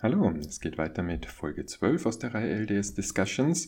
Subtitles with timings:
[0.00, 3.66] Hallo, es geht weiter mit Folge 12 aus der Reihe LDS Discussions,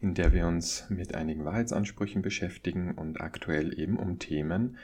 [0.00, 4.76] in der wir uns mit einigen Wahrheitsansprüchen beschäftigen und aktuell eben um Themen,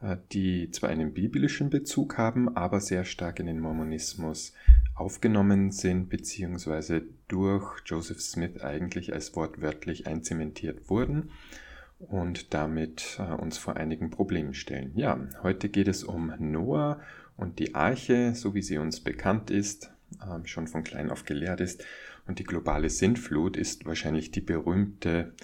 [0.00, 4.52] äh, die zwar einen biblischen Bezug haben, aber sehr stark in den Mormonismus
[4.94, 11.32] aufgenommen sind, beziehungsweise durch Joseph Smith eigentlich als wortwörtlich einzementiert wurden
[11.98, 14.92] und damit äh, uns vor einigen Problemen stellen.
[14.94, 17.00] Ja, heute geht es um Noah
[17.36, 19.90] und die Arche, so wie sie uns bekannt ist,
[20.22, 21.84] ähm, schon von klein auf gelehrt ist.
[22.26, 25.34] Und die globale Sintflut ist wahrscheinlich die berühmte,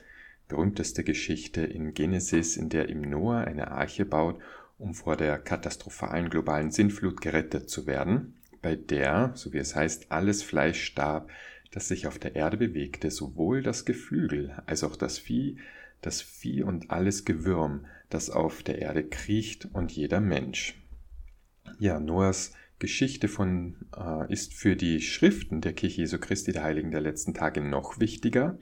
[0.48, 4.40] berühmteste Geschichte in Genesis, in der ihm Noah eine Arche baut,
[4.78, 10.10] um vor der katastrophalen globalen Sintflut gerettet zu werden, bei der, so wie es heißt,
[10.10, 11.30] alles Fleisch starb,
[11.70, 15.58] das sich auf der Erde bewegte, sowohl das Geflügel als auch das Vieh,
[16.00, 20.74] das Vieh und alles Gewürm, das auf der Erde kriecht und jeder Mensch.
[21.78, 26.90] Ja, Noahs Geschichte von, äh, ist für die Schriften der Kirche Jesu Christi der Heiligen
[26.90, 28.58] der letzten Tage noch wichtiger,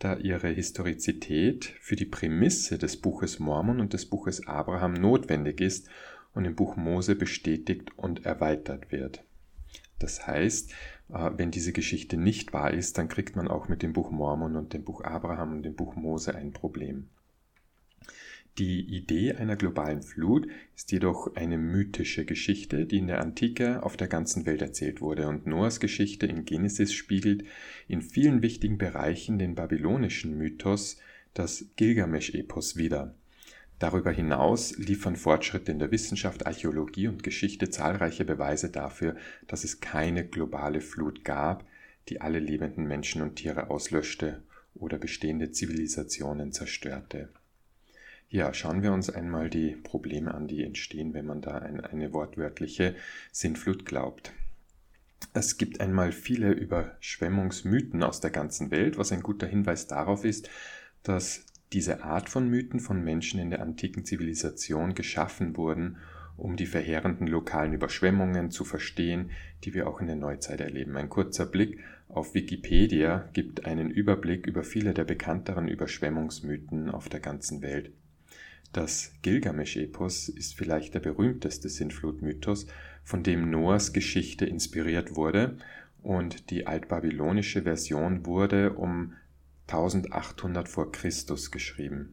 [0.00, 5.88] da ihre Historizität für die Prämisse des Buches Mormon und des Buches Abraham notwendig ist
[6.34, 9.24] und im Buch Mose bestätigt und erweitert wird.
[9.98, 10.72] Das heißt,
[11.10, 14.56] äh, wenn diese Geschichte nicht wahr ist, dann kriegt man auch mit dem Buch Mormon
[14.56, 17.08] und dem Buch Abraham und dem Buch Mose ein Problem.
[18.58, 23.96] Die Idee einer globalen Flut ist jedoch eine mythische Geschichte, die in der Antike auf
[23.96, 27.44] der ganzen Welt erzählt wurde und Noahs Geschichte in Genesis spiegelt
[27.88, 30.98] in vielen wichtigen Bereichen den babylonischen Mythos,
[31.32, 33.14] das Gilgamesch-Epos wider.
[33.78, 39.80] Darüber hinaus liefern Fortschritte in der Wissenschaft, Archäologie und Geschichte zahlreiche Beweise dafür, dass es
[39.80, 41.64] keine globale Flut gab,
[42.10, 44.42] die alle lebenden Menschen und Tiere auslöschte
[44.74, 47.30] oder bestehende Zivilisationen zerstörte.
[48.32, 52.12] Ja, schauen wir uns einmal die Probleme an, die entstehen, wenn man da an eine
[52.12, 52.94] wortwörtliche
[53.32, 54.32] Sintflut glaubt.
[55.34, 60.48] Es gibt einmal viele Überschwemmungsmythen aus der ganzen Welt, was ein guter Hinweis darauf ist,
[61.02, 65.96] dass diese Art von Mythen von Menschen in der antiken Zivilisation geschaffen wurden,
[66.36, 69.32] um die verheerenden lokalen Überschwemmungen zu verstehen,
[69.64, 70.96] die wir auch in der Neuzeit erleben.
[70.96, 77.18] Ein kurzer Blick auf Wikipedia gibt einen Überblick über viele der bekannteren Überschwemmungsmythen auf der
[77.18, 77.90] ganzen Welt.
[78.72, 82.66] Das Gilgamesch-Epos ist vielleicht der berühmteste Sintflut-Mythos,
[83.02, 85.56] von dem Noahs Geschichte inspiriert wurde,
[86.02, 89.14] und die altbabylonische Version wurde um
[89.66, 92.12] 1800 vor Christus geschrieben.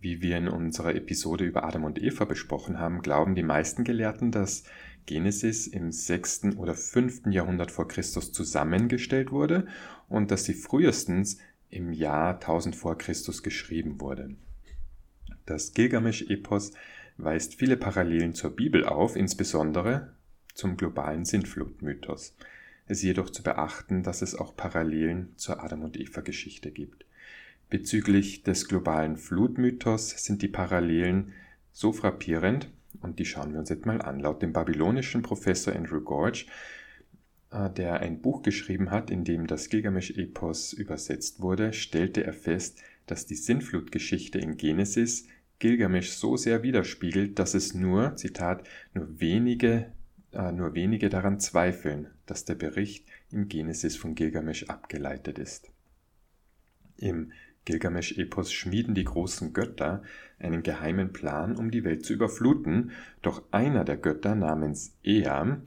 [0.00, 4.30] Wie wir in unserer Episode über Adam und Eva besprochen haben, glauben die meisten Gelehrten,
[4.30, 4.64] dass
[5.04, 6.56] Genesis im 6.
[6.56, 7.26] oder 5.
[7.26, 9.66] Jahrhundert vor Christus zusammengestellt wurde
[10.08, 11.38] und dass sie frühestens
[11.70, 14.36] im Jahr 1000 vor Christus geschrieben wurde.
[15.46, 16.72] Das Gilgamesch-Epos
[17.18, 20.12] weist viele Parallelen zur Bibel auf, insbesondere
[20.54, 22.34] zum globalen Sintflutmythos.
[22.86, 27.06] Es ist jedoch zu beachten, dass es auch Parallelen zur Adam- und Eva-Geschichte gibt.
[27.70, 31.32] Bezüglich des globalen Flutmythos sind die Parallelen
[31.72, 32.68] so frappierend,
[33.00, 34.18] und die schauen wir uns jetzt mal an.
[34.18, 36.46] Laut dem babylonischen Professor Andrew Gorge,
[37.50, 42.80] äh, der ein Buch geschrieben hat, in dem das Gilgamesch-Epos übersetzt wurde, stellte er fest,
[43.06, 45.26] dass die Sintflutgeschichte in Genesis
[45.58, 49.92] Gilgamesch so sehr widerspiegelt, dass es nur, Zitat, nur wenige,
[50.32, 55.70] äh, nur wenige daran zweifeln, dass der Bericht im Genesis von Gilgamesch abgeleitet ist.
[56.98, 57.32] Im
[57.64, 60.02] Gilgamesch-Epos schmieden die großen Götter
[60.38, 65.60] einen geheimen Plan, um die Welt zu überfluten, doch einer der Götter namens Ea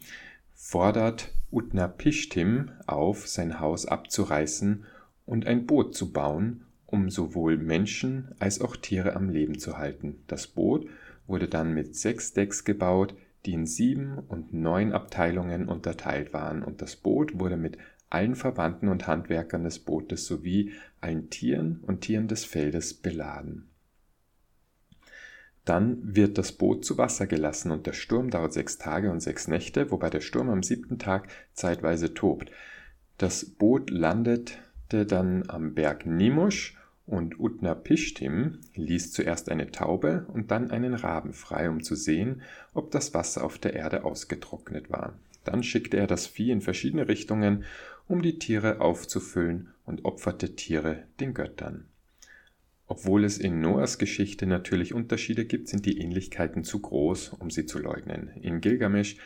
[0.56, 4.86] fordert Utnapishtim auf, sein Haus abzureißen
[5.26, 10.24] und ein Boot zu bauen, um sowohl Menschen als auch Tiere am Leben zu halten.
[10.28, 10.90] Das Boot
[11.28, 16.82] wurde dann mit sechs Decks gebaut, die in sieben und neun Abteilungen unterteilt waren, und
[16.82, 17.78] das Boot wurde mit
[18.10, 23.70] allen Verwandten und Handwerkern des Bootes sowie allen Tieren und Tieren des Feldes beladen.
[25.64, 29.48] Dann wird das Boot zu Wasser gelassen und der Sturm dauert sechs Tage und sechs
[29.48, 32.50] Nächte, wobei der Sturm am siebten Tag zeitweise tobt.
[33.20, 36.79] Das Boot landete dann am Berg Nimusch
[37.10, 42.92] und Utnapishtim ließ zuerst eine Taube und dann einen Raben frei, um zu sehen, ob
[42.92, 45.18] das Wasser auf der Erde ausgetrocknet war.
[45.44, 47.64] Dann schickte er das Vieh in verschiedene Richtungen,
[48.08, 51.86] um die Tiere aufzufüllen und opferte Tiere den Göttern.
[52.88, 57.66] Obwohl es in Noahs Geschichte natürlich Unterschiede gibt, sind die Ähnlichkeiten zu groß, um sie
[57.66, 58.30] zu leugnen.
[58.42, 59.18] In Gilgamesch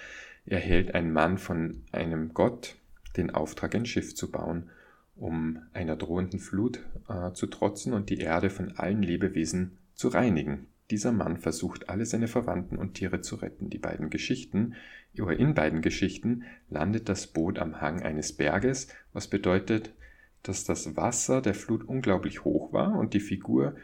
[0.45, 2.75] erhält ein Mann von einem Gott
[3.18, 4.69] den Auftrag, ein Schiff zu bauen–
[5.15, 10.68] um einer drohenden Flut äh, zu trotzen und die Erde von allen Lebewesen zu reinigen.
[10.92, 13.69] Dieser Mann versucht, alle seine Verwandten und Tiere zu retten.
[13.69, 14.75] Die beiden Geschichten,
[15.19, 19.94] oder in beiden Geschichten, landet das Boot am Hang eines Berges, was bedeutet,
[20.42, 23.75] dass das Wasser der Flut unglaublich hoch war und die Figur,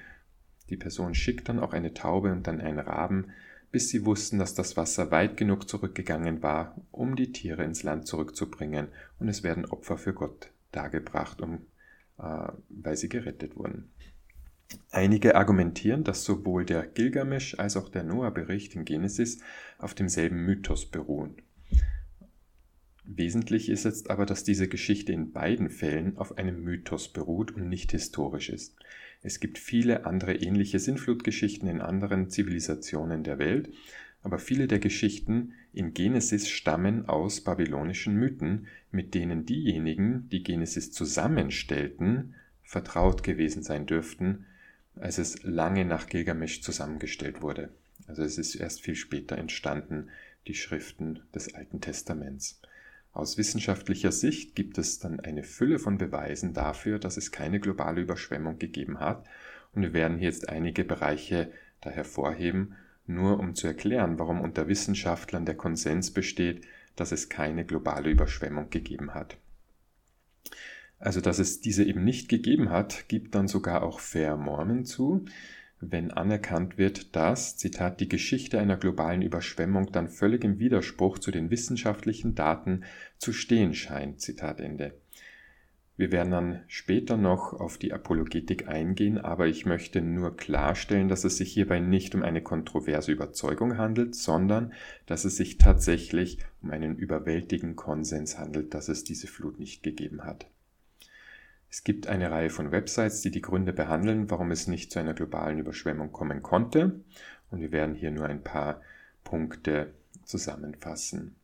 [0.70, 3.28] die Person schickt dann auch eine Taube und dann einen Raben,
[3.72, 8.08] bis sie wussten, dass das Wasser weit genug zurückgegangen war, um die Tiere ins Land
[8.08, 8.88] zurückzubringen,
[9.20, 11.66] und es werden Opfer für Gott dargebracht, um,
[12.18, 13.92] äh, weil sie gerettet wurden.
[14.92, 19.40] Einige argumentieren, dass sowohl der Gilgamesch als auch der Noah-Bericht in Genesis
[19.80, 21.42] auf demselben Mythos beruhen.
[23.12, 27.68] Wesentlich ist jetzt aber, dass diese Geschichte in beiden Fällen auf einem Mythos beruht und
[27.68, 28.76] nicht historisch ist.
[29.24, 33.74] Es gibt viele andere ähnliche Sinnflutgeschichten in anderen Zivilisationen der Welt,
[34.22, 40.92] aber viele der Geschichten in Genesis stammen aus babylonischen Mythen, mit denen diejenigen, die Genesis
[40.92, 44.46] zusammenstellten, vertraut gewesen sein dürften,
[44.98, 47.70] als es lange nach Gilgamesch zusammengestellt wurde.
[48.08, 50.10] Also es ist erst viel später entstanden,
[50.48, 52.60] die Schriften des Alten Testaments.
[53.14, 58.02] Aus wissenschaftlicher Sicht gibt es dann eine Fülle von Beweisen dafür, dass es keine globale
[58.02, 59.26] Überschwemmung gegeben hat.
[59.74, 62.76] Und wir werden hier jetzt einige Bereiche da hervorheben,
[63.10, 66.66] nur um zu erklären, warum unter Wissenschaftlern der Konsens besteht,
[66.96, 69.38] dass es keine globale Überschwemmung gegeben hat.
[71.00, 75.26] Also, dass es diese eben nicht gegeben hat, gibt dann sogar auch Fair Mormon zu,
[75.80, 81.32] wenn anerkannt wird, dass, Zitat, die Geschichte einer globalen Überschwemmung dann völlig im Widerspruch zu
[81.32, 82.84] den wissenschaftlichen Daten
[83.18, 84.20] zu stehen scheint.
[84.20, 84.94] Zitat Ende.
[86.00, 91.26] Wir werden dann später noch auf die Apologetik eingehen, aber ich möchte nur klarstellen, dass
[91.26, 94.72] es sich hierbei nicht um eine kontroverse Überzeugung handelt, sondern
[95.08, 100.24] dass es sich tatsächlich um einen überwältigenden Konsens handelt, dass es diese Flut nicht gegeben
[100.24, 100.48] hat.
[101.70, 105.14] Es gibt eine Reihe von Websites, die die Gründe behandeln, warum es nicht zu einer
[105.14, 107.02] globalen Überschwemmung kommen konnte.
[107.52, 108.82] Und wir werden hier nur ein paar
[109.26, 109.94] Punkte
[110.24, 111.36] zusammenfassen.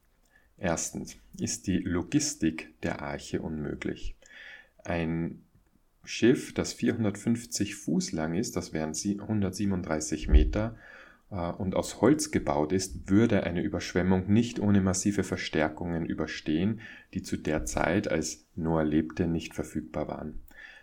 [0.58, 4.15] Erstens ist die Logistik der Arche unmöglich.
[4.86, 5.42] Ein
[6.06, 10.78] Schiff, das 450 Fuß lang ist, das wären 137 Meter,
[11.32, 16.82] äh, und aus Holz gebaut ist, würde eine Überschwemmung nicht ohne massive Verstärkungen überstehen,
[17.14, 20.40] die zu der Zeit, als Noah lebte, nicht verfügbar waren.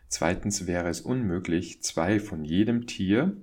[0.08, 3.36] Zweitens wäre es unmöglich, zwei von jedem Tier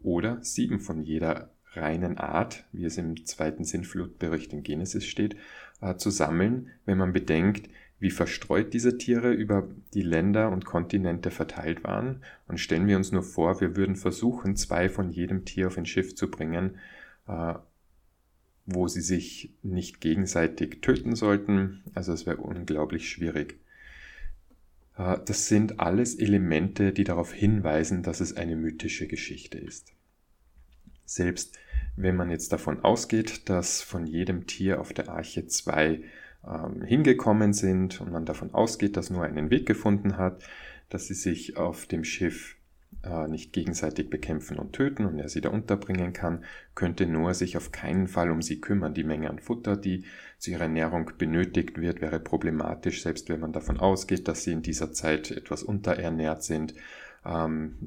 [0.00, 5.36] oder sieben von jeder reinen Art, wie es im zweiten Sinnflutbericht in Genesis steht,
[5.80, 7.70] äh, zu sammeln, wenn man bedenkt,
[8.02, 12.24] wie verstreut diese Tiere über die Länder und Kontinente verteilt waren.
[12.48, 15.86] Und stellen wir uns nur vor, wir würden versuchen, zwei von jedem Tier auf ein
[15.86, 16.78] Schiff zu bringen,
[17.28, 17.54] äh,
[18.66, 21.84] wo sie sich nicht gegenseitig töten sollten.
[21.94, 23.60] Also es wäre unglaublich schwierig.
[24.98, 29.92] Äh, das sind alles Elemente, die darauf hinweisen, dass es eine mythische Geschichte ist.
[31.04, 31.56] Selbst
[31.94, 36.02] wenn man jetzt davon ausgeht, dass von jedem Tier auf der Arche zwei
[36.46, 40.42] ähm, hingekommen sind und man davon ausgeht, dass Noah einen Weg gefunden hat,
[40.88, 42.56] dass sie sich auf dem Schiff
[43.02, 46.44] äh, nicht gegenseitig bekämpfen und töten und er sie da unterbringen kann,
[46.74, 48.94] könnte Noah sich auf keinen Fall um sie kümmern.
[48.94, 50.04] Die Menge an Futter, die
[50.38, 54.62] zu ihrer Ernährung benötigt wird, wäre problematisch, selbst wenn man davon ausgeht, dass sie in
[54.62, 56.74] dieser Zeit etwas unterernährt sind.
[57.24, 57.78] Ähm,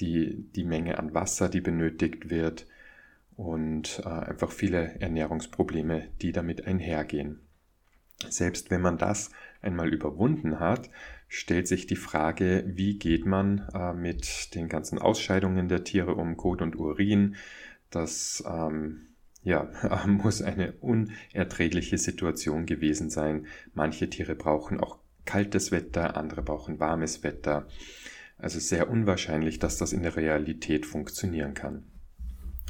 [0.00, 2.66] die, die Menge an Wasser, die benötigt wird
[3.36, 7.40] und äh, einfach viele Ernährungsprobleme, die damit einhergehen.
[8.28, 9.30] Selbst wenn man das
[9.62, 10.90] einmal überwunden hat,
[11.28, 16.36] stellt sich die Frage, wie geht man äh, mit den ganzen Ausscheidungen der Tiere um,
[16.36, 17.36] Kot und Urin.
[17.90, 19.08] Das ähm,
[19.42, 19.70] ja,
[20.06, 23.46] muss eine unerträgliche Situation gewesen sein.
[23.74, 27.68] Manche Tiere brauchen auch kaltes Wetter, andere brauchen warmes Wetter.
[28.38, 31.84] Also sehr unwahrscheinlich, dass das in der Realität funktionieren kann.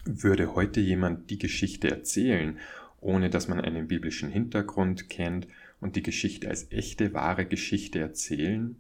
[0.05, 2.59] Würde heute jemand die Geschichte erzählen
[3.00, 5.47] ohne dass man einen biblischen Hintergrund kennt
[5.81, 8.76] und die Geschichte als echte, wahre Geschichte erzählen.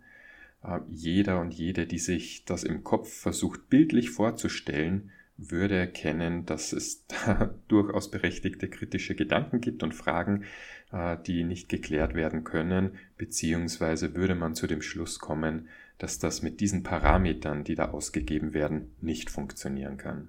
[0.62, 6.72] Äh, jeder und jede, die sich das im Kopf versucht bildlich vorzustellen, würde erkennen, dass
[6.72, 10.44] es da durchaus berechtigte kritische Gedanken gibt und Fragen,
[10.92, 16.42] äh, die nicht geklärt werden können, beziehungsweise würde man zu dem Schluss kommen, dass das
[16.42, 20.28] mit diesen Parametern, die da ausgegeben werden, nicht funktionieren kann.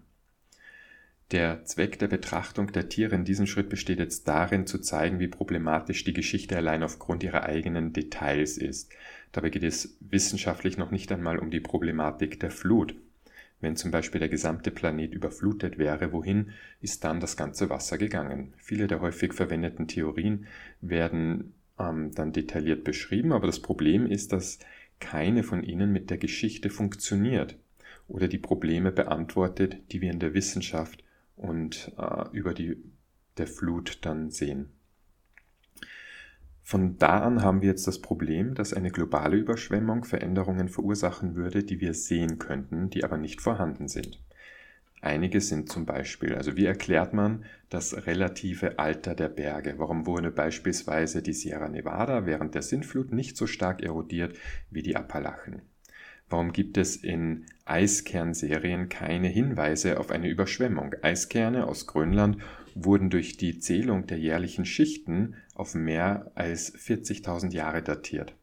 [1.31, 5.27] Der Zweck der Betrachtung der Tiere in diesem Schritt besteht jetzt darin, zu zeigen, wie
[5.27, 8.91] problematisch die Geschichte allein aufgrund ihrer eigenen Details ist.
[9.31, 12.95] Dabei geht es wissenschaftlich noch nicht einmal um die Problematik der Flut.
[13.61, 16.49] Wenn zum Beispiel der gesamte Planet überflutet wäre, wohin
[16.81, 18.53] ist dann das ganze Wasser gegangen?
[18.57, 20.47] Viele der häufig verwendeten Theorien
[20.81, 24.57] werden ähm, dann detailliert beschrieben, aber das Problem ist, dass
[24.99, 27.55] keine von ihnen mit der Geschichte funktioniert.
[28.07, 31.03] oder die Probleme beantwortet, die wir in der Wissenschaft
[31.39, 32.77] und äh, über die
[33.37, 34.69] der Flut dann sehen.
[36.61, 41.63] Von da an haben wir jetzt das Problem, dass eine globale Überschwemmung Veränderungen verursachen würde,
[41.63, 44.21] die wir sehen könnten, die aber nicht vorhanden sind.
[45.01, 49.75] Einige sind zum Beispiel, also wie erklärt man das relative Alter der Berge?
[49.77, 54.37] Warum wurde beispielsweise die Sierra Nevada während der Sintflut nicht so stark erodiert
[54.69, 55.61] wie die Appalachen?
[56.29, 60.93] Warum gibt es in Eiskernserien keine Hinweise auf eine Überschwemmung?
[61.01, 62.37] Eiskerne aus Grönland
[62.75, 68.35] wurden durch die Zählung der jährlichen Schichten auf mehr als 40.000 Jahre datiert.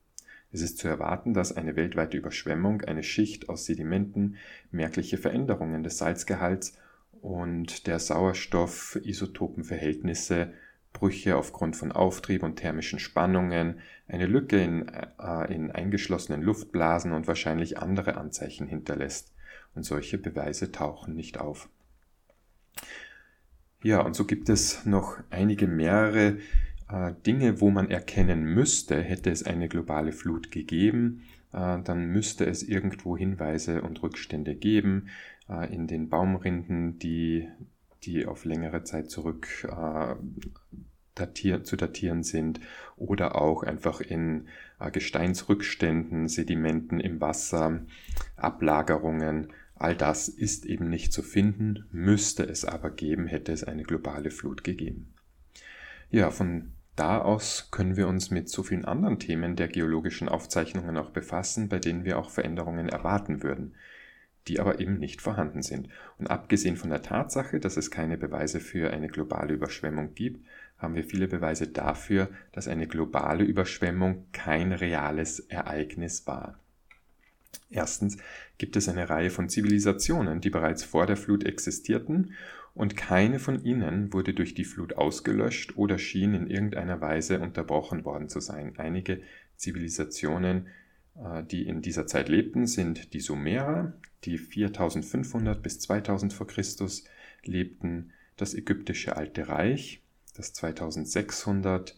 [0.53, 4.37] Es ist zu erwarten, dass eine weltweite Überschwemmung eine Schicht aus Sedimenten
[4.71, 6.79] merkliche Veränderungen des Salzgehalts
[7.21, 10.53] und der Sauerstoff-Isotopenverhältnisse,
[10.97, 17.27] Brüche aufgrund von Auftrieb und thermischen Spannungen, eine Lücke in, äh, in eingeschlossenen Luftblasen und
[17.27, 19.35] wahrscheinlich andere Anzeichen hinterlässt.
[19.75, 21.69] Und solche Beweise tauchen nicht auf.
[23.83, 26.39] Ja, und so gibt es noch einige mehrere
[26.89, 32.47] äh, Dinge, wo man erkennen müsste, hätte es eine globale Flut gegeben, äh, dann müsste
[32.47, 35.09] es irgendwo Hinweise und Rückstände geben
[35.49, 37.49] äh, in den Baumrinden, die,
[38.05, 39.67] die auf längere Zeit zurück
[41.15, 42.61] datier, zu datieren sind
[42.97, 44.47] oder auch einfach in
[44.93, 47.81] Gesteinsrückständen, Sedimenten im Wasser,
[48.37, 49.53] Ablagerungen.
[49.75, 54.31] All das ist eben nicht zu finden, müsste es aber geben, hätte es eine globale
[54.31, 55.13] Flut gegeben.
[56.11, 60.97] Ja, von da aus können wir uns mit so vielen anderen Themen der geologischen Aufzeichnungen
[60.97, 63.75] auch befassen, bei denen wir auch Veränderungen erwarten würden,
[64.49, 65.89] die aber eben nicht vorhanden sind.
[66.19, 70.45] Und abgesehen von der Tatsache, dass es keine Beweise für eine globale Überschwemmung gibt,
[70.79, 76.61] haben wir viele Beweise dafür, dass eine globale Überschwemmung kein reales Ereignis war.
[77.71, 78.19] Erstens
[78.59, 82.35] gibt es eine Reihe von Zivilisationen, die bereits vor der Flut existierten
[82.75, 88.05] und keine von ihnen wurde durch die Flut ausgelöscht oder schien in irgendeiner Weise unterbrochen
[88.05, 88.75] worden zu sein.
[88.77, 89.23] Einige
[89.57, 90.69] Zivilisationen,
[91.51, 93.93] die in dieser Zeit lebten, sind die Sumerer,
[94.25, 97.05] die 4500 bis 2000 vor Christus
[97.45, 100.03] lebten, das ägyptische Alte Reich,
[100.35, 101.97] das 2600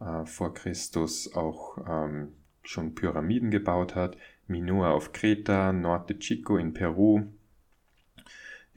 [0.00, 2.32] äh, vor Christus auch ähm,
[2.62, 7.24] schon Pyramiden gebaut hat, Minoa auf Kreta, Norte Chico in Peru,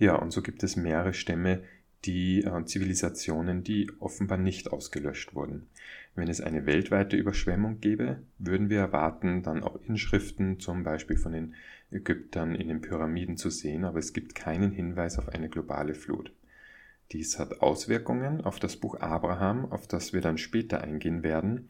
[0.02, 1.62] ja, und so gibt es mehrere Stämme,
[2.06, 5.68] die äh, Zivilisationen, die offenbar nicht ausgelöscht wurden.
[6.16, 11.32] Wenn es eine weltweite Überschwemmung gäbe, würden wir erwarten, dann auch Inschriften zum Beispiel von
[11.32, 11.54] den
[11.92, 16.32] Ägyptern in den Pyramiden zu sehen, aber es gibt keinen Hinweis auf eine globale Flut.
[17.12, 21.70] Dies hat Auswirkungen auf das Buch Abraham, auf das wir dann später eingehen werden.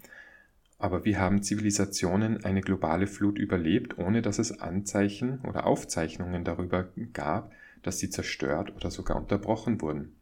[0.78, 6.90] Aber wie haben Zivilisationen eine globale Flut überlebt, ohne dass es Anzeichen oder Aufzeichnungen darüber
[7.14, 7.52] gab,
[7.84, 10.16] dass sie zerstört oder sogar unterbrochen wurden.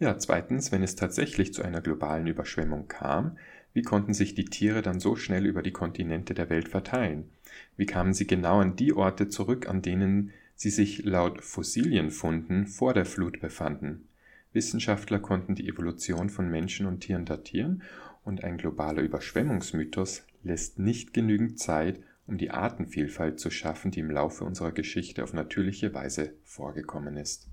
[0.00, 3.38] Ja, zweitens, wenn es tatsächlich zu einer globalen Überschwemmung kam,
[3.74, 7.30] wie konnten sich die Tiere dann so schnell über die Kontinente der Welt verteilen?
[7.76, 12.94] Wie kamen sie genau an die Orte zurück, an denen sie sich laut Fossilienfunden vor
[12.94, 14.08] der Flut befanden?
[14.52, 17.82] Wissenschaftler konnten die Evolution von Menschen und Tieren datieren
[18.24, 24.10] und ein globaler Überschwemmungsmythos lässt nicht genügend Zeit, um die Artenvielfalt zu schaffen, die im
[24.10, 27.48] Laufe unserer Geschichte auf natürliche Weise vorgekommen ist.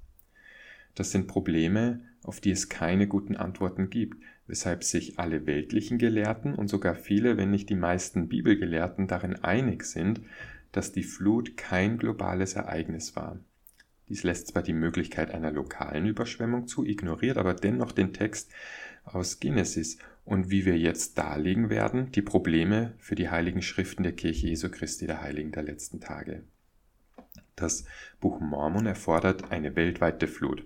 [0.95, 6.55] Das sind Probleme, auf die es keine guten Antworten gibt, weshalb sich alle weltlichen Gelehrten
[6.55, 10.21] und sogar viele, wenn nicht die meisten Bibelgelehrten darin einig sind,
[10.71, 13.39] dass die Flut kein globales Ereignis war.
[14.09, 18.51] Dies lässt zwar die Möglichkeit einer lokalen Überschwemmung zu, ignoriert aber dennoch den Text
[19.05, 24.11] aus Genesis und wie wir jetzt darlegen werden, die Probleme für die heiligen Schriften der
[24.11, 26.43] Kirche Jesu Christi der Heiligen der letzten Tage.
[27.55, 27.85] Das
[28.19, 30.65] Buch Mormon erfordert eine weltweite Flut.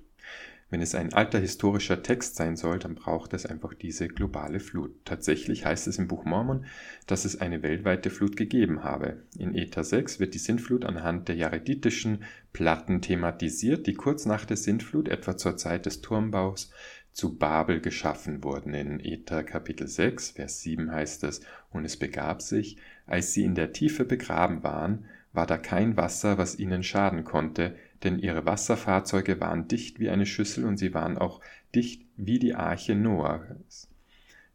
[0.71, 4.93] Wenn es ein alter historischer Text sein soll, dann braucht es einfach diese globale Flut.
[5.05, 6.65] Tatsächlich heißt es im Buch Mormon,
[7.05, 9.23] dass es eine weltweite Flut gegeben habe.
[9.37, 14.57] In Ether 6 wird die Sintflut anhand der jareditischen Platten thematisiert, die kurz nach der
[14.57, 16.71] Sintflut, etwa zur Zeit des Turmbaus,
[17.13, 18.73] zu Babel geschaffen wurden.
[18.73, 23.53] In Ether Kapitel 6, Vers 7 heißt es, und es begab sich, als sie in
[23.53, 29.41] der Tiefe begraben waren, war da kein Wasser, was ihnen schaden konnte, denn ihre Wasserfahrzeuge
[29.41, 31.41] waren dicht wie eine Schüssel und sie waren auch
[31.73, 33.89] dicht wie die Arche Noahs.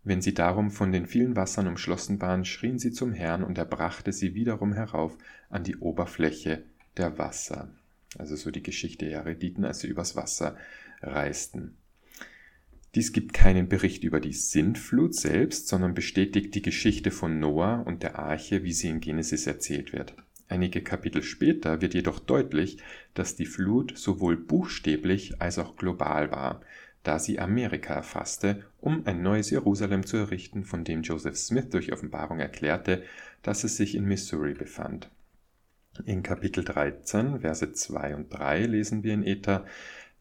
[0.03, 3.67] Wenn sie darum von den vielen Wassern umschlossen waren, schrien sie zum Herrn und er
[3.67, 5.19] brachte sie wiederum herauf
[5.51, 6.63] an die Oberfläche
[6.97, 7.69] der Wasser.
[8.17, 10.57] Also so die Geschichte der Jarediten, als sie übers Wasser
[11.03, 11.77] reisten.
[12.95, 18.03] Dies gibt keinen Bericht über die Sintflut selbst, sondern bestätigt die Geschichte von Noah und
[18.03, 20.17] der Arche, wie sie in Genesis erzählt wird.
[20.51, 22.79] Einige Kapitel später wird jedoch deutlich,
[23.15, 26.61] dass die Flut sowohl buchstäblich als auch global war,
[27.05, 31.93] da sie Amerika erfasste, um ein neues Jerusalem zu errichten, von dem Joseph Smith durch
[31.93, 33.05] Offenbarung erklärte,
[33.43, 35.09] dass es sich in Missouri befand.
[36.05, 39.65] In Kapitel 13, Verse 2 und 3 lesen wir in Ether,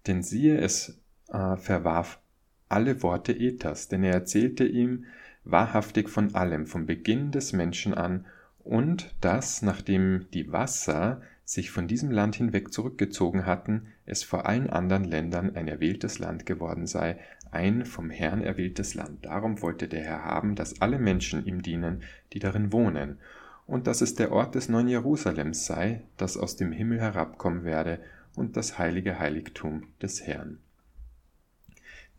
[0.05, 2.19] denn siehe, es äh, verwarf
[2.67, 5.05] alle Worte Ethers, denn er erzählte ihm
[5.43, 8.27] wahrhaftig von allem, vom Beginn des Menschen an,
[8.63, 14.69] und dass, nachdem die Wasser sich von diesem Land hinweg zurückgezogen hatten, es vor allen
[14.69, 17.17] anderen Ländern ein erwähltes Land geworden sei,
[17.51, 19.25] ein vom Herrn erwähltes Land.
[19.25, 23.17] Darum wollte der Herr haben, dass alle Menschen ihm dienen, die darin wohnen,
[23.65, 27.99] und dass es der Ort des neuen Jerusalems sei, das aus dem Himmel herabkommen werde,
[28.35, 30.59] und das heilige Heiligtum des Herrn.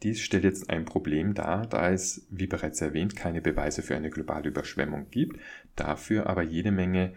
[0.02, 4.10] Dies stellt jetzt ein Problem dar, da es, wie bereits erwähnt, keine Beweise für eine
[4.10, 5.38] globale Überschwemmung gibt,
[5.76, 7.12] dafür aber jede Menge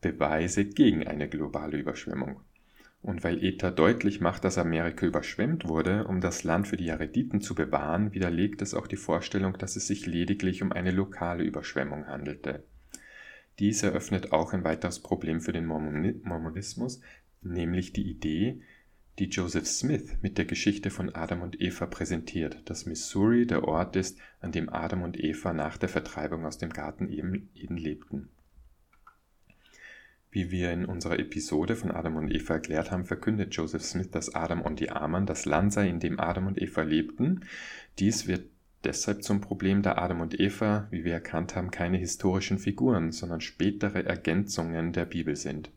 [0.00, 2.40] Beweise gegen eine globale Überschwemmung.
[3.02, 7.40] Und weil Ether deutlich macht, dass Amerika überschwemmt wurde, um das Land für die Jarediten
[7.40, 12.06] zu bewahren, widerlegt es auch die Vorstellung, dass es sich lediglich um eine lokale Überschwemmung
[12.06, 12.64] handelte.
[13.58, 17.00] Dies eröffnet auch ein weiteres Problem für den Mormonismus,
[17.42, 18.62] nämlich die Idee,
[19.18, 23.94] die Joseph Smith mit der Geschichte von Adam und Eva präsentiert, dass Missouri der Ort
[23.94, 28.28] ist, an dem Adam und Eva nach der Vertreibung aus dem Garten Eden lebten.
[30.32, 34.34] Wie wir in unserer Episode von Adam und Eva erklärt haben, verkündet Joseph Smith, dass
[34.34, 37.44] Adam und die Amann das Land sei, in dem Adam und Eva lebten.
[38.00, 38.50] Dies wird
[38.82, 43.40] deshalb zum Problem, da Adam und Eva, wie wir erkannt haben, keine historischen Figuren, sondern
[43.40, 45.70] spätere Ergänzungen der Bibel sind.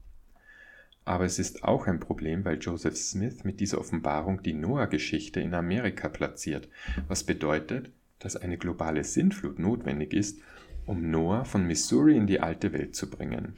[1.08, 5.54] Aber es ist auch ein Problem, weil Joseph Smith mit dieser Offenbarung die Noah-Geschichte in
[5.54, 6.68] Amerika platziert,
[7.08, 10.42] was bedeutet, dass eine globale Sintflut notwendig ist,
[10.86, 13.54] um Noah von Missouri in die alte Welt zu bringen.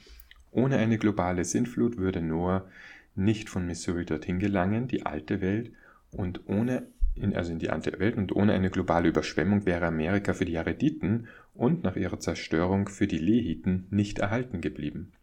[0.51, 2.69] Ohne eine globale Sintflut würde Noah
[3.15, 5.71] nicht von Missouri dorthin gelangen, die alte Welt,
[6.11, 10.35] und ohne in, also in die alte Welt und ohne eine globale Überschwemmung wäre Amerika
[10.35, 15.13] für die Jarediten und nach ihrer Zerstörung für die Lehiten nicht erhalten geblieben.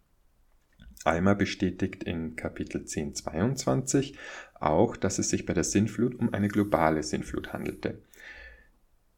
[1.06, 4.14] Alma bestätigt in Kapitel 10.22
[4.54, 7.98] auch, dass es sich bei der Sintflut um eine globale Sintflut handelte.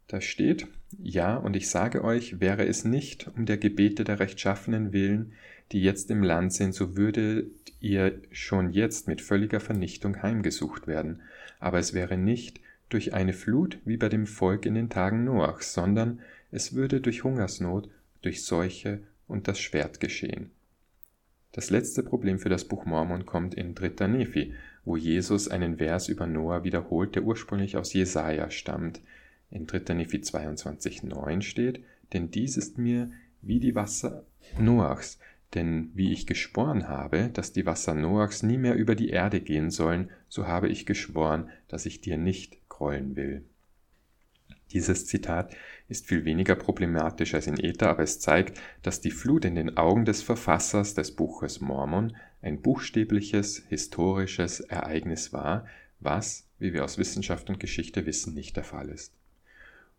[0.08, 0.66] Da steht,
[0.98, 5.32] ja, und ich sage euch, wäre es nicht um der Gebete der Rechtschaffenen willen,
[5.70, 11.20] die jetzt im Land sind, so würdet ihr schon jetzt mit völliger Vernichtung heimgesucht werden.
[11.60, 15.74] Aber es wäre nicht durch eine Flut wie bei dem Volk in den Tagen Noachs,
[15.74, 16.20] sondern
[16.50, 17.90] es würde durch Hungersnot,
[18.22, 20.50] durch Seuche und das Schwert geschehen.
[21.58, 24.06] Das letzte Problem für das Buch Mormon kommt in 3.
[24.06, 29.00] Nephi, wo Jesus einen Vers über Noah wiederholt, der ursprünglich aus Jesaja stammt.
[29.50, 29.94] In 3.
[29.94, 33.10] Nephi 22,9 steht: Denn dies ist mir
[33.42, 34.24] wie die Wasser
[34.56, 35.18] Noachs,
[35.54, 39.72] denn wie ich geschworen habe, dass die Wasser Noachs nie mehr über die Erde gehen
[39.72, 43.44] sollen, so habe ich geschworen, dass ich dir nicht grollen will.
[44.72, 45.54] Dieses Zitat
[45.88, 49.76] ist viel weniger problematisch als in Ether, aber es zeigt, dass die Flut in den
[49.76, 55.66] Augen des Verfassers des Buches Mormon ein buchstäbliches, historisches Ereignis war,
[56.00, 59.12] was, wie wir aus Wissenschaft und Geschichte wissen, nicht der Fall ist.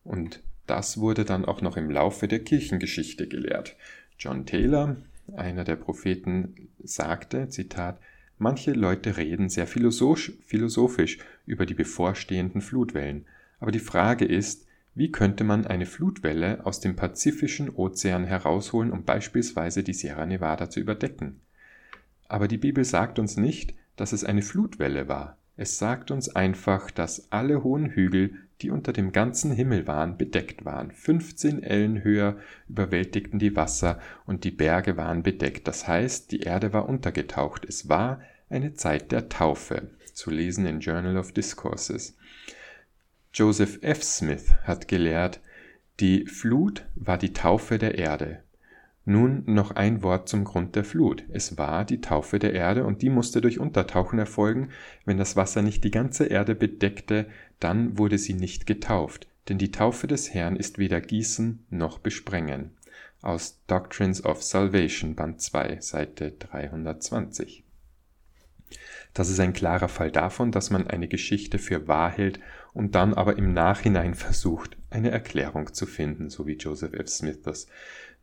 [0.03, 3.75] Und das wurde dann auch noch im Laufe der Kirchengeschichte gelehrt.
[4.17, 4.97] John Taylor,
[5.35, 7.99] einer der Propheten, sagte, Zitat,
[8.37, 13.25] Manche Leute reden sehr philosophisch über die bevorstehenden Flutwellen,
[13.59, 19.03] aber die Frage ist, wie könnte man eine Flutwelle aus dem Pazifischen Ozean herausholen, um
[19.03, 21.41] beispielsweise die Sierra Nevada zu überdecken?
[22.27, 25.37] Aber die Bibel sagt uns nicht, dass es eine Flutwelle war.
[25.57, 30.63] Es sagt uns einfach, dass alle hohen Hügel, die unter dem ganzen Himmel waren, bedeckt
[30.63, 30.91] waren.
[30.91, 32.37] 15 Ellen höher
[32.69, 35.67] überwältigten die Wasser und die Berge waren bedeckt.
[35.67, 37.65] Das heißt, die Erde war untergetaucht.
[37.65, 39.91] Es war eine Zeit der Taufe.
[40.13, 42.17] Zu lesen in Journal of Discourses.
[43.31, 44.03] Joseph F.
[44.03, 45.39] Smith hat gelehrt,
[45.99, 48.43] die Flut war die Taufe der Erde.
[49.05, 51.23] Nun noch ein Wort zum Grund der Flut.
[51.31, 54.69] Es war die Taufe der Erde und die musste durch Untertauchen erfolgen.
[55.05, 57.27] Wenn das Wasser nicht die ganze Erde bedeckte,
[57.59, 59.27] dann wurde sie nicht getauft.
[59.47, 62.71] Denn die Taufe des Herrn ist weder Gießen noch Besprengen.
[63.21, 67.63] Aus Doctrines of Salvation, Band 2, Seite 320.
[69.13, 72.39] Das ist ein klarer Fall davon, dass man eine Geschichte für wahr hält
[72.73, 77.07] und dann aber im Nachhinein versucht, eine Erklärung zu finden, so wie Joseph F.
[77.07, 77.67] Smith das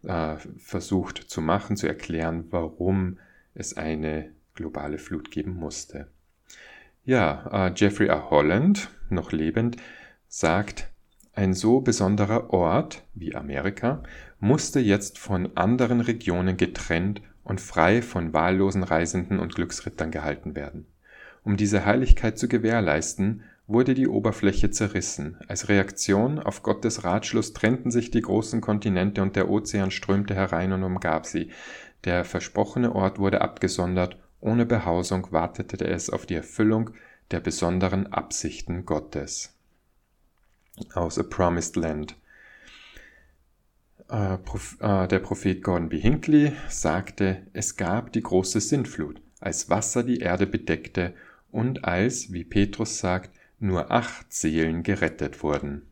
[0.05, 3.19] äh, versucht zu machen, zu erklären, warum
[3.55, 6.09] es eine globale Flut geben musste.
[7.05, 8.31] Ja, äh, Jeffrey R.
[8.31, 9.77] Holland, noch lebend,
[10.29, 10.89] sagt,
[11.33, 14.03] ein so besonderer Ort wie Amerika
[14.41, 20.87] musste jetzt von anderen Regionen getrennt und frei von wahllosen Reisenden und Glücksrittern gehalten werden.
[21.45, 25.37] Um diese Heiligkeit zu gewährleisten, wurde die Oberfläche zerrissen.
[25.49, 30.73] Als Reaktion auf Gottes Ratschluss trennten sich die großen Kontinente und der Ozean strömte herein
[30.73, 31.51] und umgab sie.
[32.05, 36.91] Der versprochene Ort wurde abgesondert, ohne Behausung wartete es auf die Erfüllung
[37.31, 39.55] der besonderen Absichten Gottes.
[40.95, 42.17] Aus A Promised Land.
[44.11, 45.99] Äh, äh, der Prophet Gordon B.
[45.99, 51.15] Hinckley sagte, es gab die große Sintflut, als Wasser die Erde bedeckte
[51.51, 55.83] und als, wie Petrus sagt, nur acht Seelen gerettet wurden.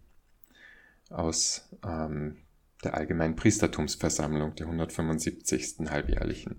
[1.11, 2.37] Aus ähm,
[2.85, 5.90] der Allgemeinen Priestertumsversammlung der 175.
[5.90, 6.57] halbjährlichen.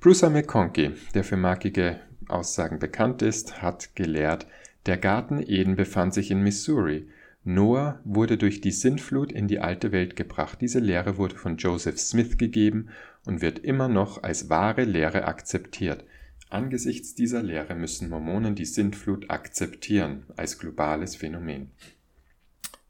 [0.00, 4.46] Bruce McConkie, der für markige Aussagen bekannt ist, hat gelehrt,
[4.86, 7.08] der Garten Eden befand sich in Missouri.
[7.44, 10.60] Noah wurde durch die Sintflut in die alte Welt gebracht.
[10.60, 12.90] Diese Lehre wurde von Joseph Smith gegeben
[13.24, 16.04] und wird immer noch als wahre Lehre akzeptiert.
[16.50, 21.70] Angesichts dieser Lehre müssen Mormonen die Sintflut akzeptieren als globales Phänomen.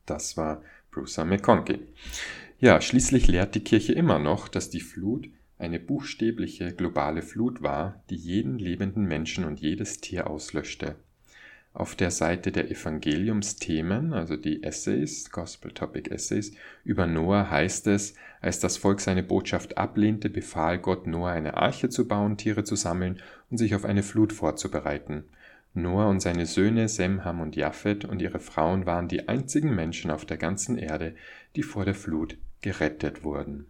[0.04, 1.78] Das war Bruce McConkie.
[2.58, 8.02] Ja, schließlich lehrt die Kirche immer noch, dass die Flut eine buchstäbliche globale Flut war,
[8.10, 10.96] die jeden lebenden Menschen und jedes Tier auslöschte.
[11.74, 16.52] Auf der Seite der Evangeliumsthemen, also die Essays, Gospel Topic Essays,
[16.84, 21.88] über Noah heißt es, als das Volk seine Botschaft ablehnte, befahl Gott Noah eine Arche
[21.88, 25.24] zu bauen, Tiere zu sammeln und sich auf eine Flut vorzubereiten.
[25.72, 30.10] Noah und seine Söhne Sem, Ham und Japhet und ihre Frauen waren die einzigen Menschen
[30.10, 31.14] auf der ganzen Erde,
[31.56, 33.66] die vor der Flut gerettet wurden.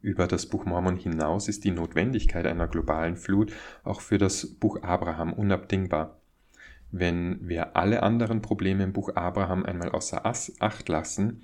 [0.00, 3.52] Über das Buch Mormon hinaus ist die Notwendigkeit einer globalen Flut
[3.84, 6.21] auch für das Buch Abraham unabdingbar.
[6.92, 11.42] Wenn wir alle anderen Probleme im Buch Abraham einmal außer Acht lassen,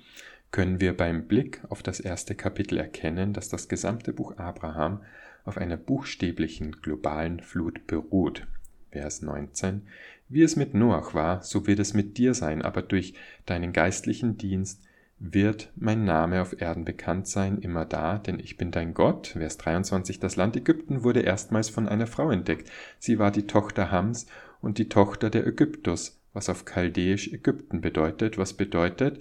[0.51, 5.01] können wir beim Blick auf das erste Kapitel erkennen, dass das gesamte Buch Abraham
[5.45, 8.47] auf einer buchstäblichen globalen Flut beruht.
[8.91, 9.87] Vers 19.
[10.27, 13.15] Wie es mit Noach war, so wird es mit dir sein, aber durch
[13.47, 14.83] deinen geistlichen Dienst
[15.17, 19.29] wird mein Name auf Erden bekannt sein, immer da, denn ich bin dein Gott.
[19.29, 20.19] Vers 23.
[20.19, 22.71] Das Land Ägypten wurde erstmals von einer Frau entdeckt.
[22.99, 24.27] Sie war die Tochter Hams
[24.61, 29.19] und die Tochter der Ägyptus, was auf Chaldäisch Ägypten bedeutet, was bedeutet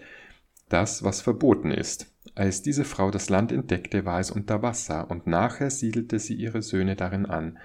[0.68, 2.12] das, was verboten ist.
[2.34, 6.62] Als diese Frau das Land entdeckte, war es unter Wasser, und nachher siedelte sie ihre
[6.62, 7.58] Söhne darin an.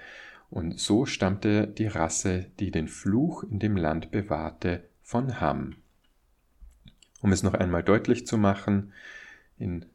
[0.50, 5.76] Und so stammte die Rasse, die den Fluch in dem Land bewahrte, von Ham.
[7.20, 8.92] Um es noch einmal deutlich zu machen,
[9.58, 9.86] in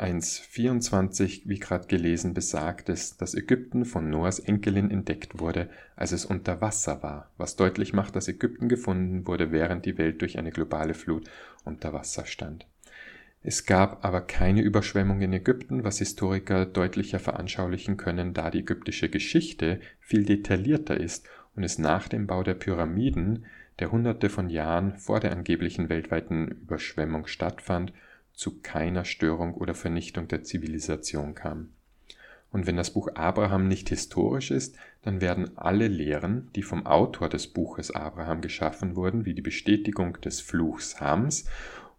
[0.00, 6.24] 1.24, wie gerade gelesen, besagt es, dass Ägypten von Noahs Enkelin entdeckt wurde, als es
[6.24, 10.52] unter Wasser war, was deutlich macht, dass Ägypten gefunden wurde, während die Welt durch eine
[10.52, 11.28] globale Flut
[11.64, 12.66] unter Wasser stand.
[13.42, 19.08] Es gab aber keine Überschwemmung in Ägypten, was Historiker deutlicher veranschaulichen können, da die ägyptische
[19.08, 23.44] Geschichte viel detaillierter ist und es nach dem Bau der Pyramiden
[23.78, 27.92] der Hunderte von Jahren vor der angeblichen weltweiten Überschwemmung stattfand,
[28.40, 31.68] zu keiner Störung oder Vernichtung der Zivilisation kam.
[32.50, 37.28] Und wenn das Buch Abraham nicht historisch ist, dann werden alle Lehren, die vom Autor
[37.28, 41.44] des Buches Abraham geschaffen wurden, wie die Bestätigung des Fluchs Hams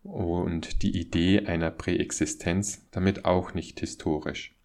[0.02, 4.56] und die Idee einer Präexistenz, damit auch nicht historisch.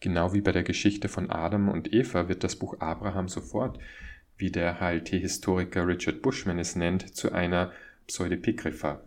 [0.00, 3.78] Genau wie bei der Geschichte von Adam und Eva wird das Buch Abraham sofort
[4.38, 7.70] wie der HLT-Historiker Richard Bushman es nennt, zu einer
[8.06, 9.02] Pseudepikrypha,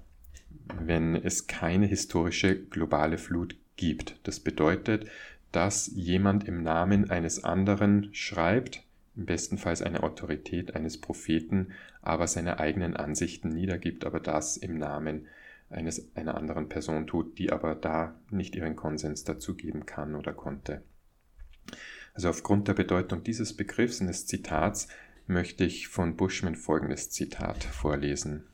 [0.79, 4.19] wenn es keine historische globale Flut gibt.
[4.23, 5.07] Das bedeutet,
[5.51, 8.83] dass jemand im Namen eines anderen schreibt,
[9.15, 14.77] im besten Fall eine Autorität eines Propheten, aber seine eigenen Ansichten niedergibt, aber das im
[14.77, 15.27] Namen
[15.69, 20.33] eines, einer anderen Person tut, die aber da nicht ihren Konsens dazu geben kann oder
[20.33, 20.83] konnte.
[22.13, 24.87] Also aufgrund der Bedeutung dieses Begriffs und des Zitats
[25.27, 28.47] möchte ich von Bushman folgendes Zitat vorlesen.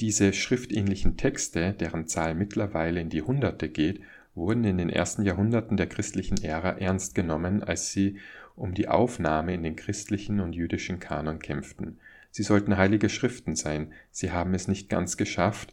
[0.00, 4.00] Diese schriftähnlichen Texte, deren Zahl mittlerweile in die Hunderte geht,
[4.34, 8.18] wurden in den ersten Jahrhunderten der christlichen Ära ernst genommen, als sie
[8.56, 11.98] um die Aufnahme in den christlichen und jüdischen Kanon kämpften.
[12.30, 15.72] Sie sollten heilige Schriften sein, sie haben es nicht ganz geschafft,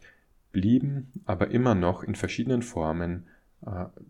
[0.52, 3.26] blieben aber immer noch in verschiedenen Formen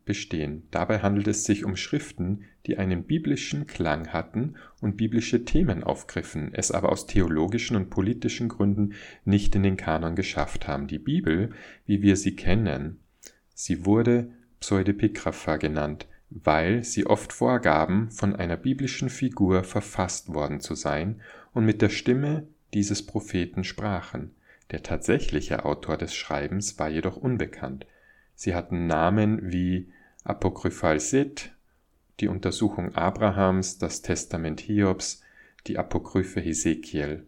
[0.05, 0.63] bestehen.
[0.71, 6.51] Dabei handelt es sich um Schriften, die einen biblischen Klang hatten und biblische Themen aufgriffen,
[6.53, 10.87] es aber aus theologischen und politischen Gründen nicht in den Kanon geschafft haben.
[10.87, 11.51] Die Bibel,
[11.85, 13.01] wie wir sie kennen,
[13.53, 20.77] sie wurde Pseudepigrapha genannt, weil sie oft vorgaben, von einer biblischen Figur verfasst worden zu
[20.77, 21.21] sein
[21.53, 24.31] und mit der Stimme dieses Propheten sprachen.
[24.71, 27.87] Der tatsächliche Autor des Schreibens war jedoch unbekannt.
[28.43, 29.93] Sie hatten Namen wie
[30.25, 31.51] Apokryphal Seth,
[32.21, 35.21] die Untersuchung Abrahams, das Testament Hiobs,
[35.67, 37.27] die Apokryphe Hesekiel.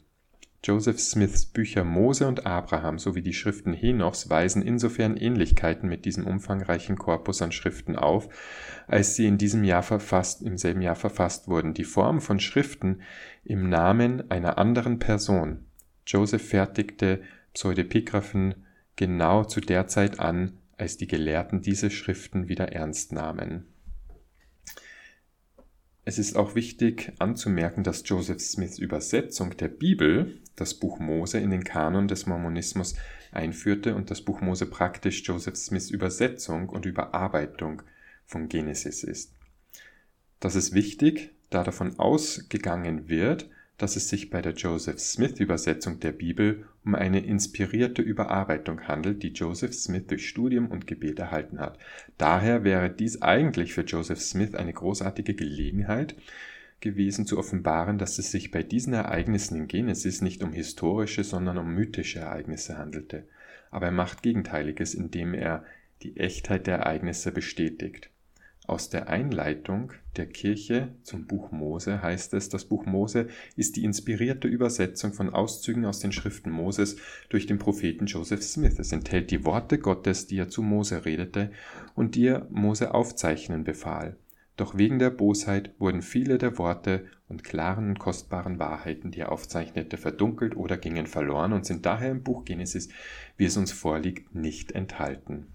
[0.65, 6.27] Joseph Smiths Bücher Mose und Abraham sowie die Schriften Henochs weisen insofern Ähnlichkeiten mit diesem
[6.27, 8.31] umfangreichen Korpus an Schriften auf,
[8.87, 11.75] als sie in diesem Jahr verfasst, im selben Jahr verfasst wurden.
[11.75, 13.03] Die Form von Schriften
[13.45, 15.67] im Namen einer anderen Person.
[16.07, 17.21] Joseph fertigte
[17.53, 18.65] Pseudepigraphen
[18.97, 23.67] genau zu der Zeit an, als die Gelehrten diese Schriften wieder ernst nahmen.
[26.05, 31.51] Es ist auch wichtig anzumerken, dass Joseph Smiths Übersetzung der Bibel das Buch Mose in
[31.51, 32.97] den Kanon des Mormonismus
[33.31, 37.83] einführte und das Buch Mose praktisch Joseph Smiths Übersetzung und Überarbeitung
[38.27, 39.37] von Genesis ist.
[40.41, 45.99] Das ist wichtig, da davon ausgegangen wird, dass es sich bei der Joseph Smith Übersetzung
[46.01, 51.59] der Bibel um eine inspirierte Überarbeitung handelt, die Joseph Smith durch Studium und Gebet erhalten
[51.59, 51.79] hat.
[52.19, 56.15] Daher wäre dies eigentlich für Joseph Smith eine großartige Gelegenheit
[56.81, 61.57] gewesen zu offenbaren, dass es sich bei diesen Ereignissen in Genesis nicht um historische, sondern
[61.57, 63.25] um mythische Ereignisse handelte.
[63.71, 65.65] Aber er macht Gegenteiliges, indem er
[66.03, 68.11] die Echtheit der Ereignisse bestätigt.
[68.65, 73.83] Aus der Einleitung der Kirche zum Buch Mose heißt es, das Buch Mose ist die
[73.83, 76.97] inspirierte Übersetzung von Auszügen aus den Schriften Moses
[77.29, 78.79] durch den Propheten Joseph Smith.
[78.79, 81.51] Es enthält die Worte Gottes, die er zu Mose redete
[81.97, 84.17] und die er Mose aufzeichnen befahl.
[84.57, 89.33] Doch wegen der Bosheit wurden viele der Worte und klaren und kostbaren Wahrheiten, die er
[89.33, 92.91] aufzeichnete, verdunkelt oder gingen verloren und sind daher im Buch Genesis,
[93.37, 95.52] wie es uns vorliegt, nicht enthalten.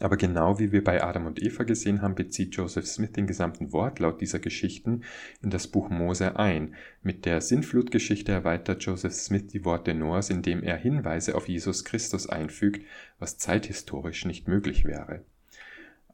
[0.00, 3.72] Aber genau wie wir bei Adam und Eva gesehen haben, bezieht Joseph Smith den gesamten
[3.72, 5.02] Wortlaut dieser Geschichten
[5.42, 6.74] in das Buch Mose ein.
[7.02, 12.28] Mit der Sintflutgeschichte erweitert Joseph Smith die Worte Noahs, indem er Hinweise auf Jesus Christus
[12.28, 12.84] einfügt,
[13.18, 15.24] was zeithistorisch nicht möglich wäre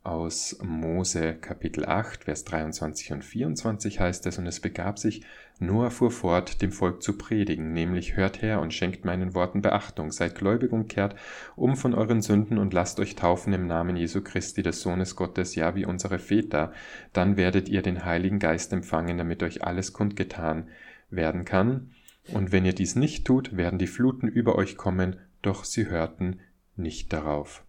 [0.05, 5.23] aus Mose Kapitel 8, Vers 23 und 24 heißt es, und es begab sich,
[5.61, 10.11] Noah fuhr fort, dem Volk zu predigen, nämlich hört her und schenkt meinen Worten Beachtung,
[10.11, 11.15] seid gläubig und kehrt
[11.55, 15.55] um von euren Sünden und lasst euch taufen im Namen Jesu Christi, des Sohnes Gottes,
[15.55, 16.73] ja wie unsere Väter,
[17.12, 20.69] dann werdet ihr den Heiligen Geist empfangen, damit euch alles kundgetan
[21.11, 21.93] werden kann.
[22.33, 26.41] Und wenn ihr dies nicht tut, werden die Fluten über euch kommen, doch sie hörten
[26.77, 27.65] nicht darauf.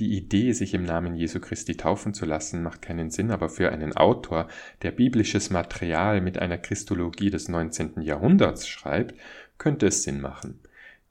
[0.00, 3.70] Die Idee, sich im Namen Jesu Christi taufen zu lassen, macht keinen Sinn, aber für
[3.70, 4.48] einen Autor,
[4.80, 8.00] der biblisches Material mit einer Christologie des 19.
[8.00, 9.14] Jahrhunderts schreibt,
[9.58, 10.58] könnte es Sinn machen.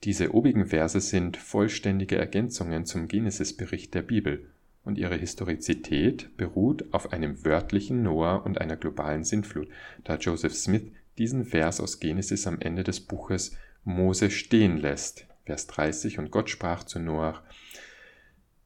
[0.05, 4.49] Diese obigen Verse sind vollständige Ergänzungen zum Genesis-Bericht der Bibel
[4.83, 9.67] und ihre Historizität beruht auf einem wörtlichen Noah und einer globalen Sintflut,
[10.03, 10.87] da Joseph Smith
[11.19, 15.27] diesen Vers aus Genesis am Ende des Buches Mose stehen lässt.
[15.45, 17.43] Vers 30 und Gott sprach zu Noach,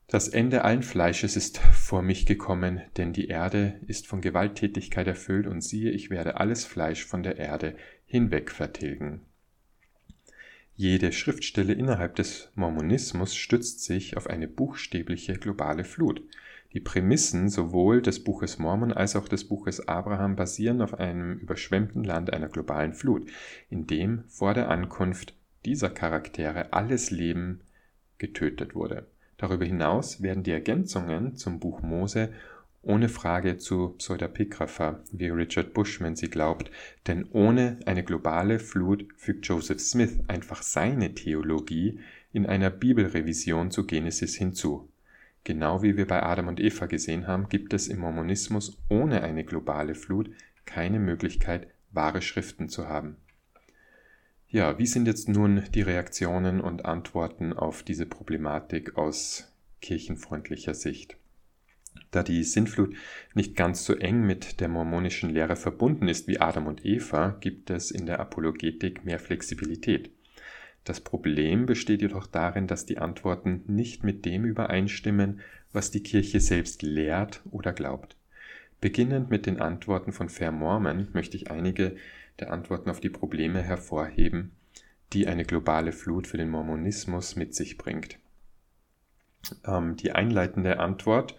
[0.07, 5.47] das Ende allen Fleisches ist vor mich gekommen, denn die Erde ist von Gewalttätigkeit erfüllt,
[5.47, 9.21] und siehe, ich werde alles Fleisch von der Erde hinweg vertilgen.
[10.75, 16.21] Jede Schriftstelle innerhalb des Mormonismus stützt sich auf eine buchstäbliche globale Flut.
[16.73, 22.03] Die Prämissen sowohl des Buches Mormon als auch des Buches Abraham basieren auf einem überschwemmten
[22.03, 23.29] Land einer globalen Flut,
[23.69, 25.35] in dem vor der Ankunft
[25.65, 27.61] dieser Charaktere alles Leben
[28.17, 29.05] getötet wurde.
[29.43, 32.31] Darüber hinaus werden die Ergänzungen zum Buch Mose
[32.81, 36.71] ohne Frage zu Pseudepigrapha, wie Richard Bushman sie glaubt,
[37.07, 41.99] denn ohne eine globale Flut fügt Joseph Smith einfach seine Theologie
[42.31, 44.87] in einer Bibelrevision zu Genesis hinzu.
[45.43, 49.43] Genau wie wir bei Adam und Eva gesehen haben, gibt es im Mormonismus ohne eine
[49.43, 50.29] globale Flut
[50.63, 53.17] keine Möglichkeit, wahre Schriften zu haben.
[54.53, 61.17] Ja, wie sind jetzt nun die Reaktionen und Antworten auf diese Problematik aus kirchenfreundlicher Sicht?
[62.11, 62.95] Da die Sintflut
[63.33, 67.71] nicht ganz so eng mit der mormonischen Lehre verbunden ist wie Adam und Eva, gibt
[67.71, 70.11] es in der Apologetik mehr Flexibilität.
[70.83, 76.39] Das Problem besteht jedoch darin, dass die Antworten nicht mit dem übereinstimmen, was die Kirche
[76.39, 78.17] selbst lehrt oder glaubt.
[78.81, 81.95] Beginnend mit den Antworten von Fair Mormon möchte ich einige
[82.39, 84.51] der Antworten auf die Probleme hervorheben,
[85.13, 88.17] die eine globale Flut für den Mormonismus mit sich bringt.
[89.65, 91.35] Ähm, die einleitende Antwort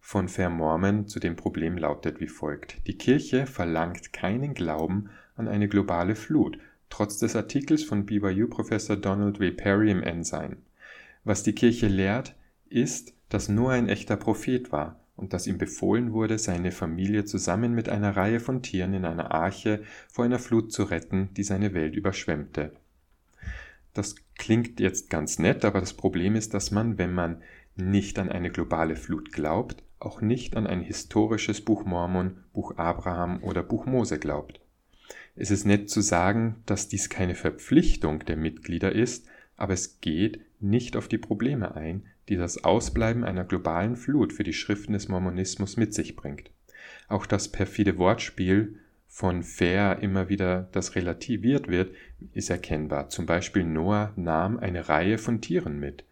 [0.00, 2.86] von Fair Mormon zu dem Problem lautet wie folgt.
[2.86, 6.58] Die Kirche verlangt keinen Glauben an eine globale Flut,
[6.90, 9.50] trotz des Artikels von BYU-Professor Donald W.
[9.50, 10.58] Perry im Ensign.
[11.24, 12.36] Was die Kirche lehrt,
[12.68, 17.74] ist, dass nur ein echter Prophet war und dass ihm befohlen wurde, seine Familie zusammen
[17.74, 21.74] mit einer Reihe von Tieren in einer Arche vor einer Flut zu retten, die seine
[21.74, 22.72] Welt überschwemmte.
[23.94, 27.42] Das klingt jetzt ganz nett, aber das Problem ist, dass man, wenn man
[27.76, 33.42] nicht an eine globale Flut glaubt, auch nicht an ein historisches Buch Mormon, Buch Abraham
[33.42, 34.60] oder Buch Mose glaubt.
[35.34, 39.26] Es ist nett zu sagen, dass dies keine Verpflichtung der Mitglieder ist,
[39.56, 44.44] aber es geht nicht auf die Probleme ein, die das Ausbleiben einer globalen Flut für
[44.44, 46.50] die Schriften des Mormonismus mit sich bringt.
[47.08, 51.94] Auch das perfide Wortspiel von fair immer wieder das relativiert wird,
[52.34, 53.08] ist erkennbar.
[53.08, 56.04] Zum Beispiel Noah nahm eine Reihe von Tieren mit.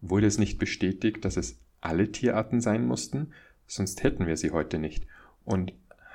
[0.00, 3.32] Wurde es nicht bestätigt, dass es alle Tierarten sein mussten?
[3.66, 5.06] Sonst hätten wir sie heute nicht.
[5.44, 5.72] Und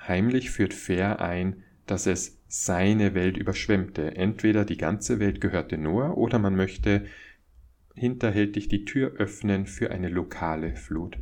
[0.07, 4.15] heimlich führt fair ein, dass es seine Welt überschwemmte.
[4.15, 7.05] Entweder die ganze Welt gehörte Noah oder man möchte
[7.99, 11.17] hinterhältig die Tür öffnen für eine lokale Flut,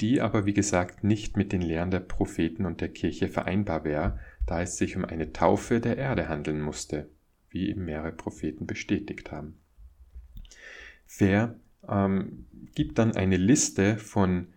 [0.00, 4.18] die aber wie gesagt nicht mit den Lehren der Propheten und der Kirche vereinbar wäre,
[4.46, 7.08] da es sich um eine Taufe der Erde handeln musste,
[7.50, 9.54] wie eben mehrere Propheten bestätigt haben.
[11.06, 11.58] Fair
[11.88, 14.48] ähm, gibt dann eine Liste von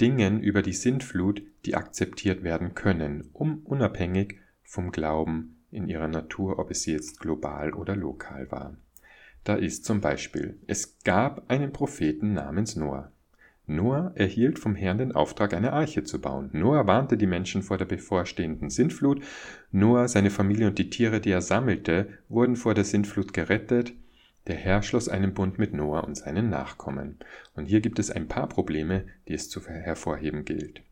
[0.00, 6.58] Dingen über die Sintflut, die akzeptiert werden können, um unabhängig vom Glauben in ihrer Natur,
[6.58, 8.76] ob es jetzt global oder lokal war.
[9.46, 13.12] Da ist zum Beispiel, es gab einen Propheten namens Noah.
[13.68, 16.50] Noah erhielt vom Herrn den Auftrag, eine Arche zu bauen.
[16.52, 19.22] Noah warnte die Menschen vor der bevorstehenden Sintflut.
[19.70, 23.92] Noah, seine Familie und die Tiere, die er sammelte, wurden vor der Sintflut gerettet.
[24.48, 27.16] Der Herr schloss einen Bund mit Noah und seinen Nachkommen.
[27.54, 30.82] Und hier gibt es ein paar Probleme, die es zu hervorheben gilt.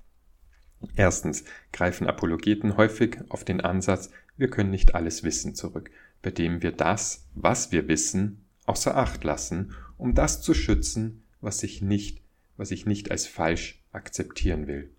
[0.94, 5.90] Erstens greifen Apologeten häufig auf den Ansatz, wir können nicht alles wissen zurück,
[6.22, 11.62] bei dem wir das, was wir wissen, außer Acht lassen, um das zu schützen, was
[11.62, 12.22] ich nicht,
[12.56, 14.90] was ich nicht als falsch akzeptieren will.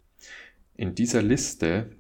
[0.76, 1.92] In dieser Liste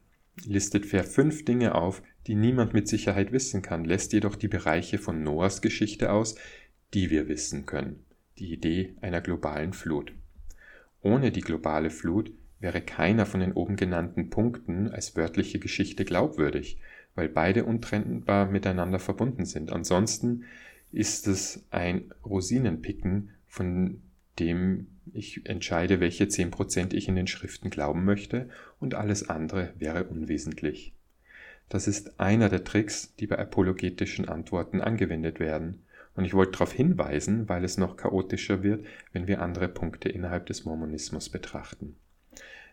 [0.45, 4.97] listet Fair fünf Dinge auf, die niemand mit Sicherheit wissen kann, lässt jedoch die Bereiche
[4.97, 6.35] von Noahs Geschichte aus,
[6.93, 8.05] die wir wissen können.
[8.37, 10.13] Die Idee einer globalen Flut.
[11.01, 16.79] Ohne die globale Flut wäre keiner von den oben genannten Punkten als wörtliche Geschichte glaubwürdig,
[17.13, 19.71] weil beide untrennbar miteinander verbunden sind.
[19.71, 20.45] Ansonsten
[20.95, 24.01] ist es ein Rosinenpicken, von
[24.39, 30.05] dem ich entscheide, welche 10% ich in den Schriften glauben möchte und alles andere wäre
[30.05, 30.93] unwesentlich.
[31.69, 35.83] Das ist einer der Tricks, die bei apologetischen Antworten angewendet werden.
[36.15, 40.45] Und ich wollte darauf hinweisen, weil es noch chaotischer wird, wenn wir andere Punkte innerhalb
[40.45, 41.97] des Mormonismus betrachten.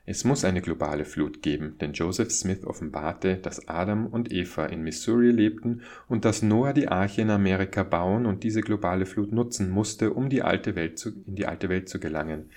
[0.05, 4.83] Es muss eine globale Flut geben, denn Joseph Smith offenbarte, dass Adam und Eva in
[4.83, 9.71] Missouri lebten und dass Noah die Arche in Amerika bauen und diese globale Flut nutzen
[9.71, 12.51] musste, um die alte Welt zu, in die alte Welt zu gelangen.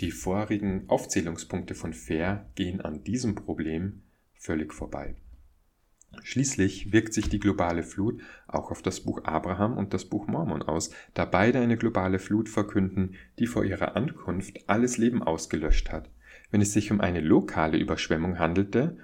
[0.00, 4.02] Die vorigen Aufzählungspunkte von Fair gehen an diesem Problem
[4.34, 5.16] völlig vorbei.
[6.22, 10.62] Schließlich wirkt sich die globale Flut auch auf das Buch Abraham und das Buch Mormon
[10.62, 16.10] aus, da beide eine globale Flut verkünden, die vor ihrer Ankunft alles Leben ausgelöscht hat.
[16.50, 18.96] Wenn es sich um eine lokale Überschwemmung handelte,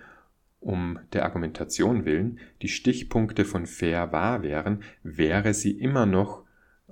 [0.60, 6.44] um der Argumentation willen, die Stichpunkte von fair wahr wären, wäre sie immer noch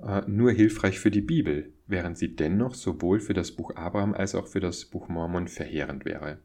[0.03, 4.35] äh, nur hilfreich für die Bibel, während sie dennoch sowohl für das Buch Abraham als
[4.35, 6.39] auch für das Buch Mormon verheerend wäre.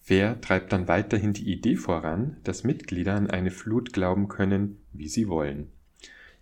[0.00, 5.08] Fair treibt dann weiterhin die Idee voran, dass Mitglieder an eine Flut glauben können, wie
[5.08, 5.68] sie wollen.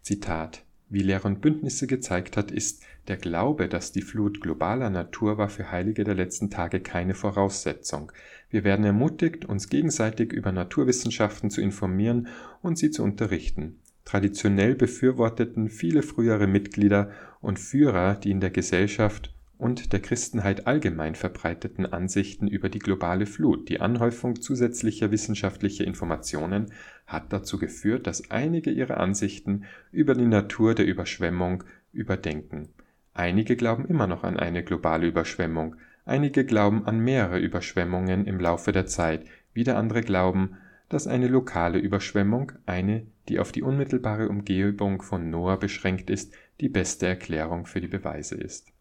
[0.01, 5.39] Zitat wie Lehre und Bündnisse gezeigt hat, ist der Glaube, dass die Flut globaler Natur
[5.39, 8.13] war für Heilige der letzten Tage keine Voraussetzung.
[8.51, 12.29] Wir werden ermutigt, uns gegenseitig über Naturwissenschaften zu informieren
[12.61, 13.79] und sie zu unterrichten.
[14.05, 21.15] Traditionell befürworteten viele frühere Mitglieder und Führer die in der Gesellschaft und der Christenheit allgemein
[21.15, 23.69] verbreiteten Ansichten über die globale Flut.
[23.69, 26.73] Die Anhäufung zusätzlicher wissenschaftlicher Informationen
[27.07, 32.71] hat dazu geführt, dass einige ihre Ansichten über die Natur der Überschwemmung überdenken.
[33.15, 38.73] Einige glauben immer noch an eine globale Überschwemmung, einige glauben an mehrere Überschwemmungen im Laufe
[38.73, 40.57] der Zeit, wieder andere glauben,
[40.89, 46.69] dass eine lokale Überschwemmung, eine, die auf die unmittelbare Umgebung von Noah beschränkt ist, die
[46.69, 48.73] beste Erklärung für die Beweise ist.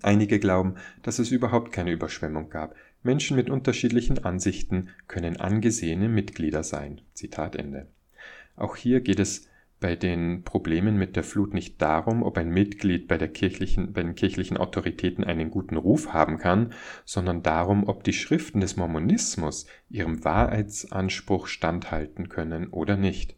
[0.00, 2.74] Einige glauben, dass es überhaupt keine Überschwemmung gab.
[3.02, 7.00] Menschen mit unterschiedlichen Ansichten können angesehene Mitglieder sein.
[7.14, 7.88] Zitat Ende.
[8.56, 9.48] Auch hier geht es
[9.80, 14.14] bei den Problemen mit der Flut nicht darum, ob ein Mitglied bei, kirchlichen, bei den
[14.14, 16.72] kirchlichen Autoritäten einen guten Ruf haben kann,
[17.04, 23.36] sondern darum, ob die Schriften des Mormonismus ihrem Wahrheitsanspruch standhalten können oder nicht.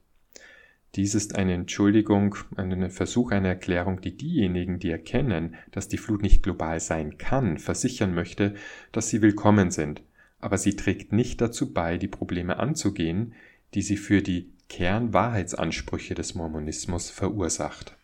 [0.97, 6.23] Dies ist eine Entschuldigung, ein Versuch einer Erklärung, die diejenigen, die erkennen, dass die Flut
[6.23, 8.55] nicht global sein kann, versichern möchte,
[8.93, 10.03] dass sie willkommen sind,
[10.39, 13.35] aber sie trägt nicht dazu bei, die Probleme anzugehen,
[13.75, 17.97] die sie für die Kernwahrheitsansprüche des Mormonismus verursacht.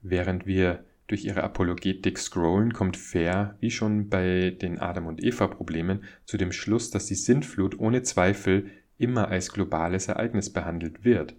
[0.00, 6.04] Während wir durch ihre Apologetik scrollen, kommt Fair, wie schon bei den Adam- und Eva-Problemen,
[6.24, 8.70] zu dem Schluss, dass die Sintflut ohne Zweifel
[9.02, 11.34] immer als globales Ereignis behandelt wird,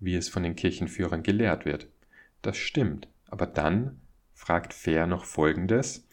[0.00, 1.88] wie es von den Kirchenführern gelehrt wird.
[2.42, 4.00] Das stimmt, aber dann
[4.34, 6.08] fragt Fair noch Folgendes,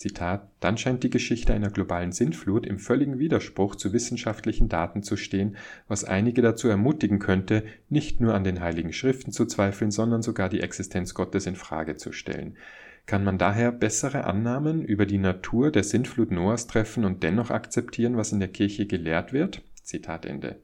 [0.00, 5.18] Zitat, dann scheint die Geschichte einer globalen Sintflut im völligen Widerspruch zu wissenschaftlichen Daten zu
[5.18, 5.58] stehen,
[5.88, 10.48] was einige dazu ermutigen könnte, nicht nur an den heiligen Schriften zu zweifeln, sondern sogar
[10.48, 12.56] die Existenz Gottes in Frage zu stellen.
[13.04, 18.16] Kann man daher bessere Annahmen über die Natur der Sintflut Noahs treffen und dennoch akzeptieren,
[18.16, 19.62] was in der Kirche gelehrt wird?
[19.82, 20.60] Zitat Ende.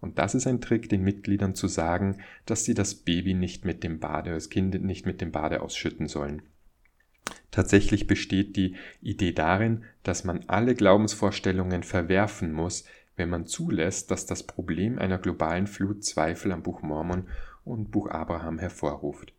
[0.00, 3.82] Und das ist ein Trick, den Mitgliedern zu sagen, dass sie das Baby nicht mit
[3.82, 6.42] dem Bade, das Kind nicht mit dem Bade ausschütten sollen.
[7.50, 12.84] Tatsächlich besteht die Idee darin, dass man alle Glaubensvorstellungen verwerfen muss,
[13.16, 17.28] wenn man zulässt, dass das Problem einer globalen Flut Zweifel am Buch Mormon
[17.64, 19.32] und Buch Abraham hervorruft.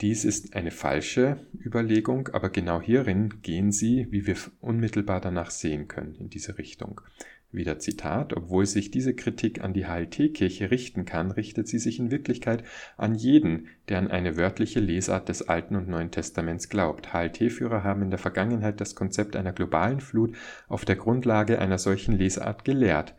[0.00, 5.88] Dies ist eine falsche Überlegung, aber genau hierin gehen sie, wie wir unmittelbar danach sehen
[5.88, 7.00] können, in diese Richtung.
[7.50, 12.10] Wieder Zitat, obwohl sich diese Kritik an die HLT-Kirche richten kann, richtet sie sich in
[12.10, 12.62] Wirklichkeit
[12.98, 17.14] an jeden, der an eine wörtliche Lesart des Alten und Neuen Testaments glaubt.
[17.14, 20.36] HLT-Führer haben in der Vergangenheit das Konzept einer globalen Flut
[20.68, 23.14] auf der Grundlage einer solchen Lesart gelehrt.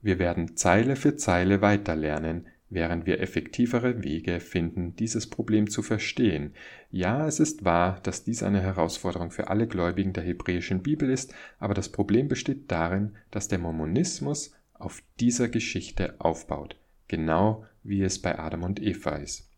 [0.00, 6.54] Wir werden Zeile für Zeile weiterlernen, während wir effektivere Wege finden, dieses Problem zu verstehen.
[6.90, 11.34] Ja, es ist wahr, dass dies eine Herausforderung für alle Gläubigen der hebräischen Bibel ist,
[11.58, 16.76] aber das Problem besteht darin, dass der Mormonismus auf dieser Geschichte aufbaut,
[17.08, 19.50] genau wie es bei Adam und Eva ist.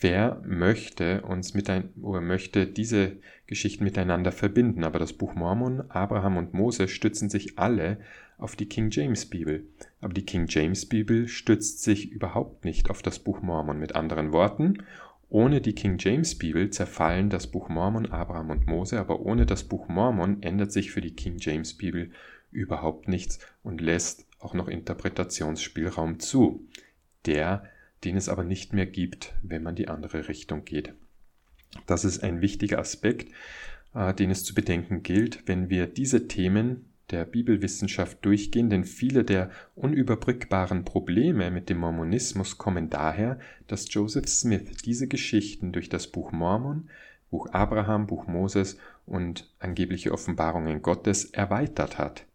[0.00, 3.16] Wer möchte uns mit ein, oder möchte diese
[3.48, 7.98] Geschichten miteinander verbinden, aber das Buch Mormon, Abraham und Mose stützen sich alle
[8.38, 9.66] auf die King James Bibel.
[10.00, 13.78] Aber die King James Bibel stützt sich überhaupt nicht auf das Buch Mormon.
[13.78, 14.84] Mit anderen Worten,
[15.28, 19.64] ohne die King James Bibel zerfallen das Buch Mormon, Abraham und Mose, aber ohne das
[19.64, 22.12] Buch Mormon ändert sich für die King James Bibel
[22.50, 26.66] überhaupt nichts und lässt auch noch Interpretationsspielraum zu.
[27.26, 27.64] Der
[28.04, 30.94] den es aber nicht mehr gibt, wenn man die andere Richtung geht.
[31.86, 33.32] Das ist ein wichtiger Aspekt,
[33.94, 39.24] äh, den es zu bedenken gilt, wenn wir diese Themen der Bibelwissenschaft durchgehen, denn viele
[39.24, 46.08] der unüberbrückbaren Probleme mit dem Mormonismus kommen daher, dass Joseph Smith diese Geschichten durch das
[46.08, 46.90] Buch Mormon,
[47.30, 52.26] Buch Abraham, Buch Moses und angebliche Offenbarungen Gottes erweitert hat.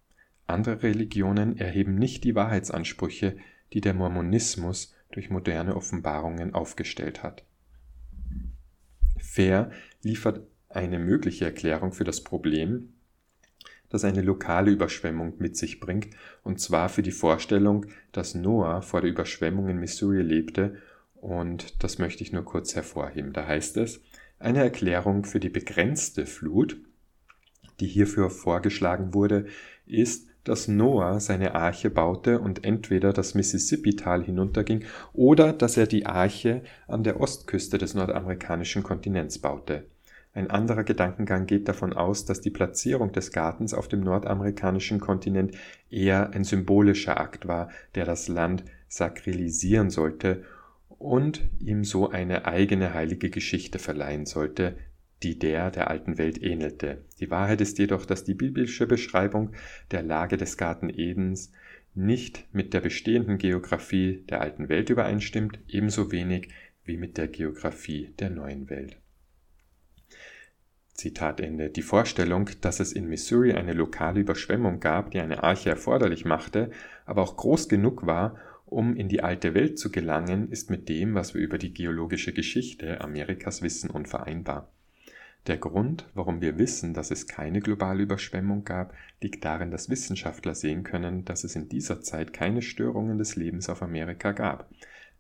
[0.48, 3.38] Andere Religionen erheben nicht die Wahrheitsansprüche,
[3.74, 7.44] die der Mormonismus durch moderne Offenbarungen aufgestellt hat.
[9.18, 9.72] Fair
[10.02, 12.94] liefert eine mögliche Erklärung für das Problem,
[13.94, 16.08] das eine lokale Überschwemmung mit sich bringt,
[16.44, 20.76] und zwar für die Vorstellung, dass Noah vor der Überschwemmung in Missouri lebte,
[21.16, 23.32] und das möchte ich nur kurz hervorheben.
[23.32, 24.02] Da heißt es,
[24.40, 26.76] eine Erklärung für die begrenzte Flut,
[27.80, 29.46] die hierfür vorgeschlagen wurde,
[29.86, 34.84] ist, dass Noah seine Arche baute und entweder das Mississippi-Tal hinunterging
[35.14, 39.86] oder dass er die Arche an der Ostküste des nordamerikanischen Kontinents baute.
[40.36, 45.56] Ein anderer Gedankengang geht davon aus, dass die Platzierung des Gartens auf dem nordamerikanischen Kontinent
[45.92, 50.44] eher ein symbolischer Akt war, der das Land sakrilisieren sollte
[50.90, 54.76] und ihm so eine eigene heilige Geschichte verleihen sollte,
[55.22, 57.06] die der der alten Welt ähnelte.
[57.20, 59.52] Die Wahrheit ist jedoch, dass die biblische Beschreibung
[59.92, 61.52] der Lage des Garten Edens
[61.94, 66.50] nicht mit der bestehenden Geographie der alten Welt übereinstimmt, ebenso wenig
[66.86, 68.98] wie mit der Geographie der neuen Welt.
[70.94, 71.70] Zitat Ende.
[71.70, 76.72] Die Vorstellung, dass es in Missouri eine lokale Überschwemmung gab, die eine Arche erforderlich machte,
[77.06, 81.16] aber auch groß genug war, um in die alte Welt zu gelangen, ist mit dem,
[81.16, 84.70] was wir über die geologische Geschichte Amerikas wissen, unvereinbar.
[85.48, 90.56] Der Grund, warum wir wissen, dass es keine globale Überschwemmung gab, liegt darin, dass Wissenschaftler
[90.56, 94.70] sehen können, dass es in dieser Zeit keine Störungen des Lebens auf Amerika gab.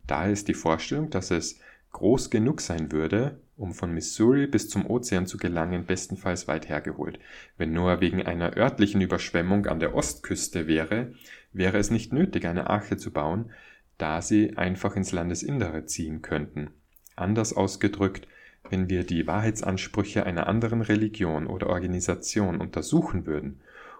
[0.08, 1.60] Daher ist die Vorstellung, dass es
[1.92, 7.20] groß genug sein würde, um von Missouri bis zum Ozean zu gelangen, bestenfalls weit hergeholt.
[7.58, 11.14] Wenn Noah wegen einer örtlichen Überschwemmung an der Ostküste wäre,
[11.52, 13.52] wäre es nicht nötig, eine Arche zu bauen,
[13.98, 16.72] da sie einfach ins Landesinnere ziehen könnten.
[17.16, 18.28] Anders ausgedrückt,
[18.70, 23.60] wenn wir die Wahrheitsansprüche einer anderen Religion oder Organisation untersuchen würden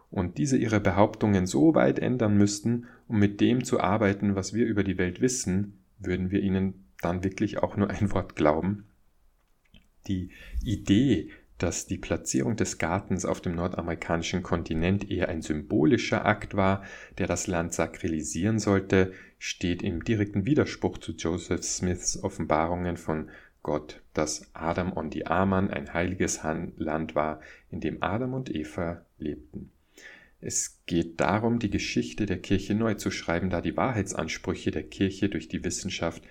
[0.10, 4.66] und diese ihre Behauptungen so weit ändern müssten, um mit dem zu arbeiten, was wir
[4.66, 8.86] über die Welt wissen, würden wir ihnen dann wirklich auch nur ein Wort glauben?
[10.08, 10.30] Die
[10.64, 16.84] Idee, dass die Platzierung des Gartens auf dem nordamerikanischen Kontinent eher ein symbolischer Akt war,
[17.18, 23.30] der das Land sakrilisieren sollte, steht im direkten Widerspruch zu Joseph Smiths Offenbarungen von
[23.62, 26.42] Gott, dass Adam und die Amann ein heiliges
[26.76, 27.40] Land war,
[27.72, 29.72] in dem Adam und Eva lebten.
[30.42, 35.30] Es geht darum, die Geschichte der Kirche neu zu schreiben, da die Wahrheitsansprüche der Kirche
[35.30, 36.24] durch die Wissenschaft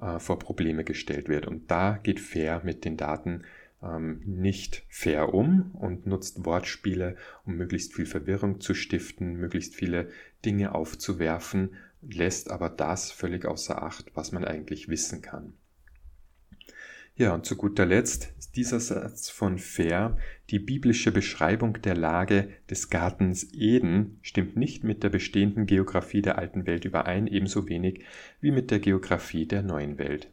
[0.00, 1.46] äh, vor Probleme gestellt wird.
[1.46, 3.44] Und da geht Fair mit den Daten
[3.82, 10.08] ähm, nicht fair um und nutzt Wortspiele, um möglichst viel Verwirrung zu stiften, möglichst viele
[10.44, 15.54] Dinge aufzuwerfen, lässt aber das völlig außer Acht, was man eigentlich wissen kann.
[17.14, 20.16] Ja, und zu guter Letzt ist dieser Satz von Fair,
[20.48, 26.38] die biblische Beschreibung der Lage des Gartens Eden stimmt nicht mit der bestehenden Geographie der
[26.38, 28.04] alten Welt überein, ebenso wenig
[28.40, 30.30] wie mit der Geographie der neuen Welt.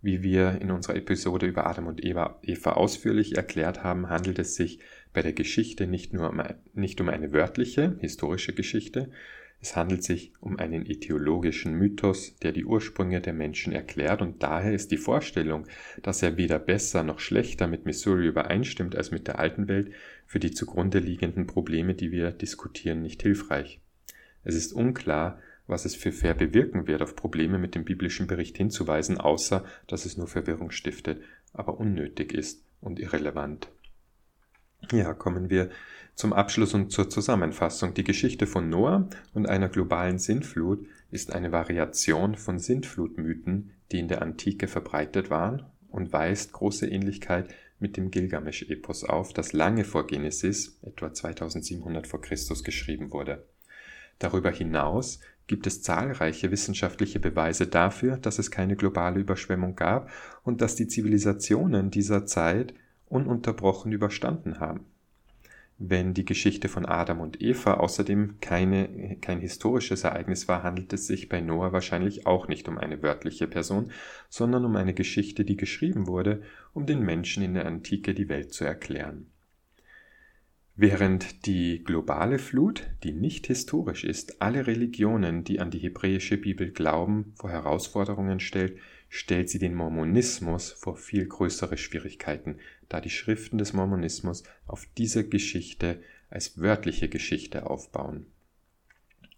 [0.00, 4.54] Wie wir in unserer Episode über Adam und Eva, Eva ausführlich erklärt haben, handelt es
[4.54, 4.78] sich
[5.12, 6.40] bei der Geschichte nicht nur um,
[6.72, 9.10] nicht um eine wörtliche, historische Geschichte,
[9.60, 14.72] es handelt sich um einen etiologischen Mythos, der die Ursprünge der Menschen erklärt und daher
[14.72, 15.66] ist die Vorstellung,
[16.00, 19.92] dass er weder besser noch schlechter mit Missouri übereinstimmt als mit der alten Welt,
[20.26, 23.80] für die zugrunde liegenden Probleme, die wir diskutieren, nicht hilfreich.
[24.44, 28.56] Es ist unklar, was es für fair bewirken wird, auf Probleme mit dem biblischen Bericht
[28.56, 31.20] hinzuweisen, außer dass es nur Verwirrung stiftet,
[31.52, 33.68] aber unnötig ist und irrelevant.
[34.92, 35.70] Ja, kommen wir
[36.18, 37.94] zum Abschluss und zur Zusammenfassung.
[37.94, 44.08] Die Geschichte von Noah und einer globalen Sintflut ist eine Variation von Sintflutmythen, die in
[44.08, 50.08] der Antike verbreitet waren und weist große Ähnlichkeit mit dem Gilgamesch-Epos auf, das lange vor
[50.08, 53.46] Genesis, etwa 2700 vor Christus, geschrieben wurde.
[54.18, 60.10] Darüber hinaus gibt es zahlreiche wissenschaftliche Beweise dafür, dass es keine globale Überschwemmung gab
[60.42, 62.74] und dass die Zivilisationen dieser Zeit
[63.06, 64.84] ununterbrochen überstanden haben.
[65.80, 71.06] Wenn die Geschichte von Adam und Eva außerdem keine, kein historisches Ereignis war, handelt es
[71.06, 73.92] sich bei Noah wahrscheinlich auch nicht um eine wörtliche Person,
[74.28, 78.52] sondern um eine Geschichte, die geschrieben wurde, um den Menschen in der Antike die Welt
[78.52, 79.30] zu erklären.
[80.74, 86.72] Während die globale Flut, die nicht historisch ist, alle Religionen, die an die hebräische Bibel
[86.72, 92.58] glauben, vor Herausforderungen stellt, stellt sie den Mormonismus vor viel größere Schwierigkeiten,
[92.88, 98.26] da die Schriften des Mormonismus auf diese Geschichte als wörtliche Geschichte aufbauen.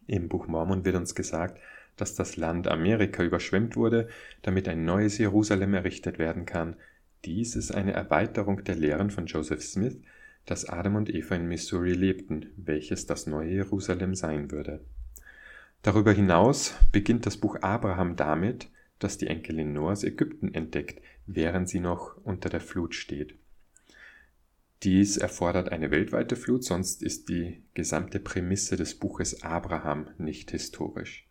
[0.06, 1.60] Im Buch Mormon wird uns gesagt,
[1.96, 4.08] dass das Land Amerika überschwemmt wurde,
[4.42, 6.76] damit ein neues Jerusalem errichtet werden kann.
[7.24, 9.98] Dies ist eine Erweiterung der Lehren von Joseph Smith,
[10.46, 14.80] dass Adam und Eva in Missouri lebten, welches das neue Jerusalem sein würde.
[15.82, 21.80] Darüber hinaus beginnt das Buch Abraham damit, dass die Enkelin Noahs Ägypten entdeckt, während sie
[21.80, 23.34] noch unter der Flut steht.
[24.82, 31.28] Dies erfordert eine weltweite Flut, sonst ist die gesamte Prämisse des Buches Abraham nicht historisch.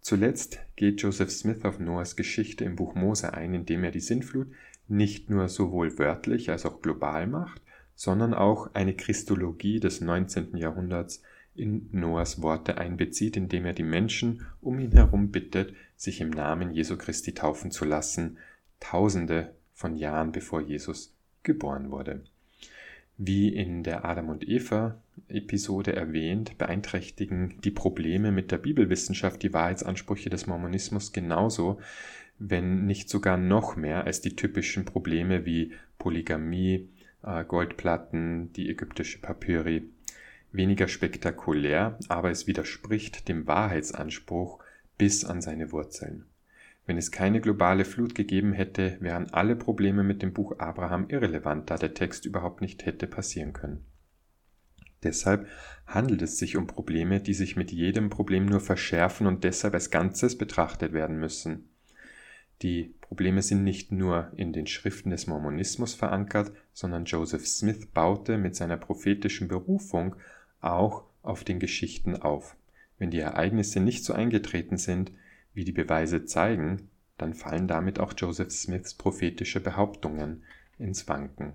[0.00, 4.46] Zuletzt geht Joseph Smith auf Noahs Geschichte im Buch Mose ein, indem er die Sintflut
[4.86, 7.60] nicht nur sowohl wörtlich als auch global macht,
[7.96, 10.56] sondern auch eine Christologie des 19.
[10.56, 11.22] Jahrhunderts
[11.56, 16.70] in Noahs Worte einbezieht, indem er die Menschen um ihn herum bittet, sich im Namen
[16.70, 18.38] Jesu Christi taufen zu lassen,
[18.78, 22.22] tausende von Jahren bevor Jesus geboren wurde.
[23.20, 29.52] Wie in der Adam und Eva Episode erwähnt, beeinträchtigen die Probleme mit der Bibelwissenschaft die
[29.52, 31.80] Wahrheitsansprüche des Mormonismus genauso,
[32.38, 36.88] wenn nicht sogar noch mehr als die typischen Probleme wie Polygamie,
[37.24, 39.90] äh, Goldplatten, die ägyptische Papyri.
[40.52, 44.60] Weniger spektakulär, aber es widerspricht dem Wahrheitsanspruch
[44.96, 46.24] bis an seine Wurzeln.
[46.88, 51.68] Wenn es keine globale Flut gegeben hätte, wären alle Probleme mit dem Buch Abraham irrelevant,
[51.68, 53.84] da der Text überhaupt nicht hätte passieren können.
[55.02, 55.46] Deshalb
[55.86, 59.90] handelt es sich um Probleme, die sich mit jedem Problem nur verschärfen und deshalb als
[59.90, 61.68] Ganzes betrachtet werden müssen.
[62.62, 68.38] Die Probleme sind nicht nur in den Schriften des Mormonismus verankert, sondern Joseph Smith baute
[68.38, 70.16] mit seiner prophetischen Berufung
[70.62, 72.56] auch auf den Geschichten auf.
[72.96, 75.12] Wenn die Ereignisse nicht so eingetreten sind,
[75.54, 80.44] wie die Beweise zeigen, dann fallen damit auch Joseph Smiths prophetische Behauptungen
[80.78, 81.54] ins Wanken.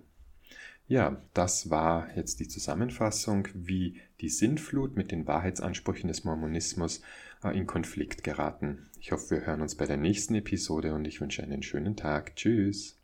[0.88, 7.02] Ja, das war jetzt die Zusammenfassung, wie die Sintflut mit den Wahrheitsansprüchen des Mormonismus
[7.44, 8.90] äh, in Konflikt geraten.
[9.00, 12.36] Ich hoffe, wir hören uns bei der nächsten Episode und ich wünsche einen schönen Tag.
[12.36, 13.03] Tschüss.